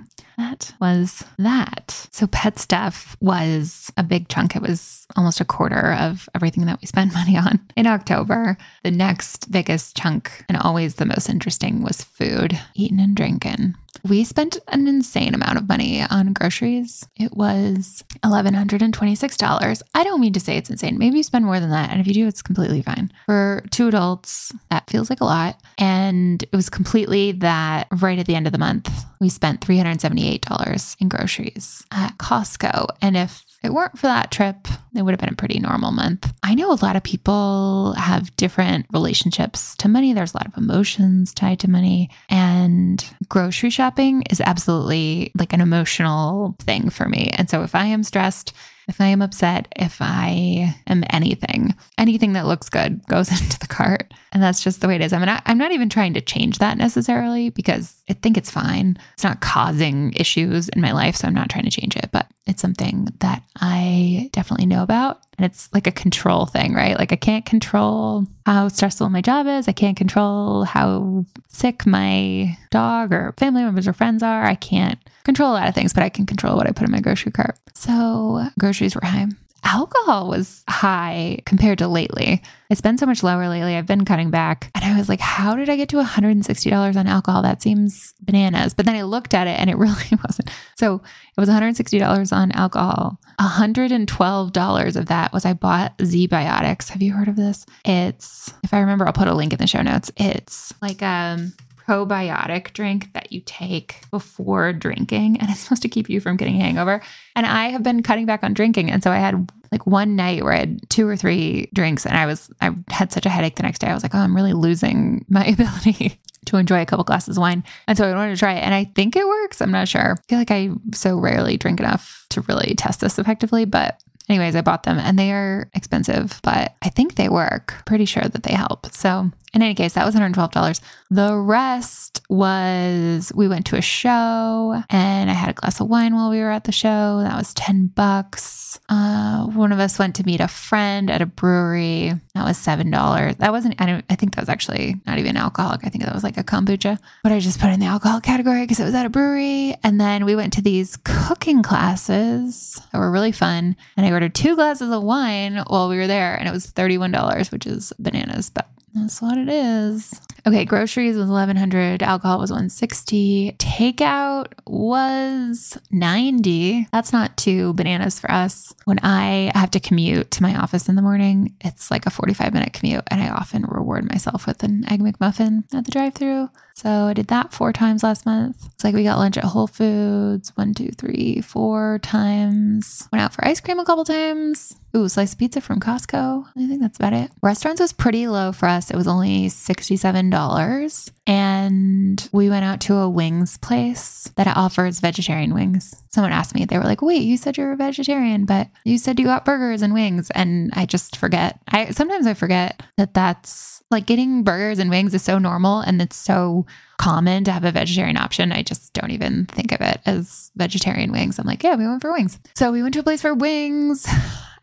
that 0.61 0.73
was 0.79 1.23
that. 1.37 2.07
So 2.11 2.27
pet 2.27 2.59
stuff 2.59 3.15
was 3.19 3.91
a 3.97 4.03
big 4.03 4.27
chunk. 4.27 4.55
It 4.55 4.61
was 4.61 5.05
almost 5.15 5.41
a 5.41 5.45
quarter 5.45 5.93
of 5.93 6.29
everything 6.35 6.65
that 6.65 6.79
we 6.81 6.87
spent 6.87 7.13
money 7.13 7.37
on 7.37 7.59
in 7.75 7.87
October. 7.87 8.57
The 8.83 8.91
next 8.91 9.51
biggest 9.51 9.95
chunk, 9.95 10.45
and 10.47 10.57
always 10.57 10.95
the 10.95 11.05
most 11.05 11.29
interesting, 11.29 11.83
was 11.83 12.03
food, 12.03 12.59
eating 12.75 12.99
and 12.99 13.15
drinking. 13.15 13.75
We 14.07 14.23
spent 14.23 14.57
an 14.69 14.87
insane 14.87 15.35
amount 15.35 15.57
of 15.57 15.67
money 15.67 16.01
on 16.09 16.33
groceries. 16.33 17.05
It 17.17 17.35
was 17.35 18.03
$1,126. 18.23 19.81
I 19.93 20.03
don't 20.03 20.21
mean 20.21 20.33
to 20.33 20.39
say 20.39 20.57
it's 20.57 20.69
insane. 20.69 20.97
Maybe 20.97 21.17
you 21.17 21.23
spend 21.23 21.45
more 21.45 21.59
than 21.59 21.69
that. 21.69 21.91
And 21.91 21.99
if 21.99 22.07
you 22.07 22.13
do, 22.13 22.27
it's 22.27 22.41
completely 22.41 22.81
fine. 22.81 23.11
For 23.25 23.63
two 23.69 23.87
adults, 23.87 24.53
that 24.71 24.89
feels 24.89 25.09
like 25.09 25.21
a 25.21 25.25
lot. 25.25 25.59
And 25.77 26.41
it 26.41 26.55
was 26.55 26.69
completely 26.69 27.33
that 27.33 27.87
right 27.91 28.17
at 28.17 28.25
the 28.25 28.35
end 28.35 28.47
of 28.47 28.53
the 28.53 28.59
month, 28.59 28.89
we 29.19 29.29
spent 29.29 29.61
$378 29.61 30.50
in 30.99 31.09
groceries 31.09 31.85
at 31.91 32.17
Costco. 32.17 32.87
And 33.01 33.15
if 33.15 33.43
it 33.63 33.73
weren't 33.73 33.97
for 33.97 34.07
that 34.07 34.31
trip, 34.31 34.67
it 34.95 35.01
would 35.03 35.11
have 35.11 35.19
been 35.19 35.33
a 35.33 35.35
pretty 35.35 35.59
normal 35.59 35.91
month. 35.91 36.33
I 36.43 36.55
know 36.55 36.71
a 36.71 36.83
lot 36.83 36.95
of 36.95 37.03
people 37.03 37.93
have 37.93 38.35
different 38.35 38.87
relationships 38.91 39.75
to 39.77 39.87
money. 39.87 40.13
There's 40.13 40.33
a 40.33 40.37
lot 40.37 40.47
of 40.47 40.57
emotions 40.57 41.33
tied 41.33 41.59
to 41.59 41.69
money. 41.69 42.09
And 42.29 43.03
grocery 43.29 43.69
shopping 43.69 44.23
is 44.29 44.41
absolutely 44.41 45.31
like 45.37 45.53
an 45.53 45.61
emotional 45.61 46.55
thing 46.59 46.89
for 46.89 47.07
me. 47.07 47.29
And 47.33 47.49
so 47.49 47.63
if 47.63 47.75
I 47.75 47.85
am 47.85 48.03
stressed, 48.03 48.53
if 48.91 48.99
I 48.99 49.07
am 49.07 49.21
upset, 49.21 49.69
if 49.77 50.01
I 50.01 50.75
am 50.85 51.05
anything, 51.11 51.73
anything 51.97 52.33
that 52.33 52.45
looks 52.45 52.67
good 52.67 53.01
goes 53.07 53.31
into 53.41 53.57
the 53.57 53.67
cart. 53.67 54.13
And 54.33 54.43
that's 54.43 54.61
just 54.61 54.81
the 54.81 54.87
way 54.89 54.95
it 54.95 55.01
is. 55.01 55.13
I 55.13 55.19
mean, 55.19 55.29
I, 55.29 55.41
I'm 55.45 55.57
not 55.57 55.71
even 55.71 55.87
trying 55.87 56.13
to 56.15 56.21
change 56.21 56.57
that 56.57 56.77
necessarily 56.77 57.49
because 57.49 58.03
I 58.09 58.13
think 58.13 58.37
it's 58.37 58.51
fine. 58.51 58.97
It's 59.13 59.23
not 59.23 59.39
causing 59.39 60.11
issues 60.13 60.67
in 60.69 60.81
my 60.81 60.91
life. 60.91 61.15
So 61.15 61.27
I'm 61.27 61.33
not 61.33 61.49
trying 61.49 61.63
to 61.63 61.71
change 61.71 61.95
it, 61.95 62.09
but 62.11 62.27
it's 62.47 62.61
something 62.61 63.07
that 63.19 63.43
I 63.61 64.29
definitely 64.33 64.65
know 64.65 64.83
about. 64.83 65.21
And 65.37 65.45
it's 65.45 65.69
like 65.73 65.87
a 65.87 65.91
control 65.91 66.45
thing, 66.45 66.73
right? 66.73 66.99
Like 66.99 67.13
I 67.13 67.15
can't 67.15 67.45
control 67.45 68.27
how 68.45 68.67
stressful 68.67 69.09
my 69.09 69.21
job 69.21 69.47
is. 69.47 69.67
I 69.67 69.71
can't 69.71 69.97
control 69.97 70.63
how 70.63 71.25
sick 71.47 71.85
my 71.85 72.57
dog 72.69 73.13
or 73.13 73.33
family 73.37 73.63
members 73.63 73.87
or 73.87 73.93
friends 73.93 74.23
are. 74.23 74.43
I 74.43 74.55
can't 74.55 74.99
control 75.23 75.51
a 75.51 75.53
lot 75.53 75.67
of 75.67 75.75
things, 75.75 75.93
but 75.93 76.03
I 76.03 76.09
can 76.09 76.25
control 76.25 76.55
what 76.55 76.67
I 76.67 76.71
put 76.71 76.85
in 76.85 76.91
my 76.91 77.01
grocery 77.01 77.31
cart. 77.31 77.57
So 77.73 78.47
groceries 78.59 78.95
were 78.95 79.05
high. 79.05 79.27
Alcohol 79.63 80.27
was 80.27 80.63
high 80.67 81.39
compared 81.45 81.77
to 81.79 81.87
lately. 81.87 82.41
It's 82.69 82.81
been 82.81 82.97
so 82.97 83.05
much 83.05 83.21
lower 83.21 83.47
lately. 83.47 83.75
I've 83.75 83.85
been 83.85 84.05
cutting 84.05 84.31
back. 84.31 84.71
And 84.73 84.83
I 84.83 84.97
was 84.97 85.07
like, 85.07 85.19
how 85.19 85.55
did 85.55 85.69
I 85.69 85.77
get 85.77 85.89
to 85.89 85.97
$160 85.97 86.95
on 86.95 87.07
alcohol? 87.07 87.41
That 87.43 87.61
seems 87.61 88.13
bananas. 88.21 88.73
But 88.73 88.85
then 88.85 88.95
I 88.95 89.03
looked 89.03 89.33
at 89.33 89.47
it 89.47 89.59
and 89.59 89.69
it 89.69 89.77
really 89.77 90.19
wasn't. 90.23 90.49
So 90.77 90.95
it 90.95 91.39
was 91.39 91.49
$160 91.49 92.33
on 92.35 92.51
alcohol. 92.53 93.19
$112 93.39 94.95
of 94.95 95.05
that 95.07 95.33
was 95.33 95.45
I 95.45 95.53
bought 95.53 95.97
ZBiotics. 95.99 96.89
Have 96.89 97.01
you 97.01 97.13
heard 97.13 97.27
of 97.27 97.35
this? 97.35 97.65
It's, 97.85 98.53
if 98.63 98.73
I 98.73 98.79
remember, 98.79 99.05
I'll 99.05 99.13
put 99.13 99.27
a 99.27 99.33
link 99.33 99.53
in 99.53 99.59
the 99.59 99.67
show 99.67 99.81
notes. 99.81 100.11
It's 100.17 100.73
like 100.81 101.03
um 101.03 101.53
probiotic 101.91 102.71
drink 102.71 103.11
that 103.13 103.33
you 103.33 103.41
take 103.45 104.01
before 104.11 104.71
drinking 104.71 105.37
and 105.39 105.49
it's 105.49 105.59
supposed 105.63 105.81
to 105.81 105.89
keep 105.89 106.09
you 106.09 106.21
from 106.21 106.37
getting 106.37 106.55
hangover. 106.55 107.01
And 107.35 107.45
I 107.45 107.69
have 107.69 107.83
been 107.83 108.01
cutting 108.01 108.25
back 108.25 108.43
on 108.43 108.53
drinking 108.53 108.89
and 108.89 109.03
so 109.03 109.11
I 109.11 109.17
had 109.17 109.51
like 109.71 109.85
one 109.85 110.15
night 110.15 110.43
where 110.43 110.53
I 110.53 110.59
had 110.59 110.89
two 110.89 111.07
or 111.07 111.15
three 111.17 111.69
drinks 111.73 112.05
and 112.05 112.17
I 112.17 112.25
was 112.25 112.49
I 112.61 112.71
had 112.89 113.11
such 113.11 113.25
a 113.25 113.29
headache 113.29 113.55
the 113.55 113.63
next 113.63 113.79
day. 113.79 113.87
I 113.87 113.93
was 113.93 114.03
like, 114.03 114.15
"Oh, 114.15 114.19
I'm 114.19 114.35
really 114.35 114.53
losing 114.53 115.25
my 115.29 115.45
ability 115.45 116.17
to 116.45 116.57
enjoy 116.57 116.81
a 116.81 116.85
couple 116.85 117.03
glasses 117.03 117.37
of 117.37 117.41
wine." 117.41 117.63
And 117.87 117.97
so 117.97 118.05
I 118.07 118.15
wanted 118.15 118.35
to 118.35 118.39
try 118.39 118.53
it 118.53 118.61
and 118.61 118.73
I 118.73 118.85
think 118.85 119.15
it 119.15 119.27
works. 119.27 119.61
I'm 119.61 119.71
not 119.71 119.87
sure. 119.87 120.17
I 120.17 120.21
feel 120.27 120.39
like 120.39 120.51
I 120.51 120.69
so 120.93 121.17
rarely 121.17 121.57
drink 121.57 121.79
enough 121.79 122.25
to 122.29 122.41
really 122.41 122.73
test 122.75 123.01
this 123.01 123.19
effectively, 123.19 123.65
but 123.65 124.01
Anyways, 124.29 124.55
I 124.55 124.61
bought 124.61 124.83
them 124.83 124.97
and 124.97 125.19
they 125.19 125.33
are 125.33 125.69
expensive, 125.73 126.39
but 126.41 126.75
I 126.81 126.87
think 126.87 127.15
they 127.15 127.27
work. 127.27 127.73
Pretty 127.85 128.05
sure 128.05 128.23
that 128.23 128.43
they 128.43 128.53
help. 128.53 128.85
So 128.93 129.29
in 129.53 129.61
any 129.61 129.75
case, 129.75 129.93
that 129.93 130.05
was 130.05 130.15
$112. 130.15 130.81
The 131.09 131.35
rest 131.35 132.21
was 132.29 133.33
we 133.35 133.49
went 133.49 133.65
to 133.65 133.75
a 133.75 133.81
show 133.81 134.81
and 134.89 135.29
I 135.29 135.33
had 135.33 135.49
a 135.49 135.53
glass 135.53 135.81
of 135.81 135.89
wine 135.89 136.15
while 136.15 136.29
we 136.29 136.39
were 136.39 136.51
at 136.51 136.63
the 136.63 136.71
show. 136.71 137.19
That 137.21 137.35
was 137.35 137.53
10 137.55 137.87
bucks. 137.87 138.79
Uh, 138.87 139.45
one 139.47 139.73
of 139.73 139.79
us 139.79 139.99
went 139.99 140.15
to 140.15 140.25
meet 140.25 140.39
a 140.39 140.47
friend 140.47 141.11
at 141.11 141.21
a 141.21 141.25
brewery. 141.25 142.13
That 142.33 142.45
was 142.45 142.57
$7. 142.57 143.37
That 143.37 143.51
wasn't, 143.51 143.81
I, 143.81 144.01
I 144.09 144.15
think 144.15 144.35
that 144.35 144.41
was 144.41 144.49
actually 144.49 144.95
not 145.05 145.19
even 145.19 145.35
alcoholic. 145.35 145.85
I 145.85 145.89
think 145.89 146.05
that 146.05 146.13
was 146.13 146.23
like 146.23 146.37
a 146.37 146.43
kombucha, 146.45 146.97
but 147.23 147.33
I 147.33 147.39
just 147.39 147.59
put 147.59 147.71
in 147.71 147.81
the 147.81 147.87
alcohol 147.87 148.21
category 148.21 148.61
because 148.61 148.79
it 148.79 148.85
was 148.85 148.95
at 148.95 149.05
a 149.05 149.09
brewery. 149.09 149.75
And 149.83 149.99
then 149.99 150.23
we 150.23 150.35
went 150.35 150.53
to 150.53 150.61
these 150.61 150.97
cooking 151.03 151.61
classes 151.61 152.81
that 152.93 152.99
were 152.99 153.11
really 153.11 153.33
fun. 153.33 153.75
And 153.97 154.05
I 154.05 154.11
ordered 154.11 154.33
two 154.33 154.55
glasses 154.55 154.91
of 154.91 155.03
wine 155.03 155.57
while 155.67 155.89
we 155.89 155.97
were 155.97 156.07
there 156.07 156.35
and 156.35 156.47
it 156.47 156.51
was 156.51 156.67
$31, 156.67 157.51
which 157.51 157.67
is 157.67 157.91
bananas, 157.99 158.49
but 158.49 158.69
that's 158.93 159.21
what 159.21 159.37
it 159.37 159.49
is. 159.49 160.19
Okay, 160.47 160.65
groceries 160.65 161.15
was 161.15 161.27
1100, 161.27 162.01
alcohol 162.01 162.39
was 162.39 162.49
160, 162.49 163.55
takeout 163.59 164.53
was 164.65 165.77
90. 165.91 166.87
That's 166.91 167.13
not 167.13 167.37
too 167.37 167.73
bananas 167.73 168.19
for 168.19 168.31
us. 168.31 168.73
When 168.85 168.99
I 169.03 169.51
have 169.53 169.71
to 169.71 169.79
commute 169.79 170.31
to 170.31 170.43
my 170.43 170.55
office 170.55 170.89
in 170.89 170.95
the 170.95 171.03
morning, 171.03 171.55
it's 171.61 171.91
like 171.91 172.07
a 172.07 172.09
45 172.09 172.53
minute 172.53 172.73
commute 172.73 173.03
and 173.07 173.21
I 173.21 173.29
often 173.29 173.63
reward 173.63 174.09
myself 174.09 174.47
with 174.47 174.63
an 174.63 174.83
egg 174.89 175.01
McMuffin 175.01 175.63
at 175.73 175.85
the 175.85 175.91
drive-through. 175.91 176.49
So 176.81 177.05
I 177.05 177.13
did 177.13 177.27
that 177.27 177.53
four 177.53 177.71
times 177.71 178.01
last 178.01 178.25
month. 178.25 178.65
It's 178.73 178.83
like 178.83 178.95
we 178.95 179.03
got 179.03 179.19
lunch 179.19 179.37
at 179.37 179.43
Whole 179.43 179.67
Foods 179.67 180.51
one, 180.57 180.73
two, 180.73 180.89
three, 180.89 181.39
four 181.41 181.99
times. 182.01 183.07
Went 183.11 183.21
out 183.21 183.35
for 183.35 183.47
ice 183.47 183.59
cream 183.59 183.77
a 183.77 183.85
couple 183.85 184.03
times. 184.03 184.75
Ooh, 184.95 185.07
slice 185.07 185.35
pizza 185.35 185.61
from 185.61 185.79
Costco. 185.79 186.47
I 186.57 186.67
think 186.67 186.81
that's 186.81 186.97
about 186.97 187.13
it. 187.13 187.31
Restaurants 187.43 187.79
was 187.79 187.93
pretty 187.93 188.27
low 188.27 188.51
for 188.51 188.67
us. 188.67 188.89
It 188.89 188.97
was 188.97 189.07
only 189.07 189.45
$67. 189.45 191.11
And 191.27 192.29
we 192.33 192.49
went 192.49 192.65
out 192.65 192.81
to 192.81 192.95
a 192.95 193.09
wings 193.09 193.57
place 193.57 194.29
that 194.35 194.47
offers 194.47 194.99
vegetarian 194.99 195.53
wings. 195.53 196.03
Someone 196.09 196.33
asked 196.33 196.55
me, 196.55 196.65
they 196.65 196.77
were 196.77 196.83
like, 196.83 197.01
wait, 197.01 197.21
you 197.21 197.37
said 197.37 197.57
you're 197.57 197.71
a 197.71 197.77
vegetarian, 197.77 198.45
but 198.45 198.67
you 198.83 198.97
said 198.97 199.19
you 199.19 199.25
got 199.25 199.45
burgers 199.45 199.81
and 199.81 199.93
wings. 199.93 200.29
And 200.31 200.71
I 200.75 200.85
just 200.87 201.15
forget. 201.15 201.59
I 201.69 201.91
sometimes 201.91 202.27
I 202.27 202.33
forget 202.33 202.83
that 202.97 203.13
that's 203.13 203.81
like 203.91 204.05
getting 204.05 204.43
burgers 204.43 204.79
and 204.79 204.89
wings 204.89 205.13
is 205.13 205.21
so 205.21 205.37
normal 205.37 205.81
and 205.81 206.01
it's 206.01 206.15
so 206.15 206.65
common 206.97 207.43
to 207.45 207.51
have 207.51 207.65
a 207.65 207.71
vegetarian 207.71 208.17
option. 208.17 208.51
I 208.51 208.61
just 208.61 208.93
don't 208.93 209.11
even 209.11 209.47
think 209.47 209.71
of 209.71 209.81
it 209.81 210.01
as 210.05 210.51
vegetarian 210.55 211.11
wings. 211.11 211.39
I'm 211.39 211.47
like, 211.47 211.63
yeah, 211.63 211.75
we 211.75 211.87
went 211.87 212.01
for 212.01 212.11
wings. 212.11 212.37
So 212.55 212.71
we 212.71 212.83
went 212.83 212.93
to 212.93 212.99
a 212.99 213.03
place 213.03 213.21
for 213.21 213.33
wings 213.33 214.07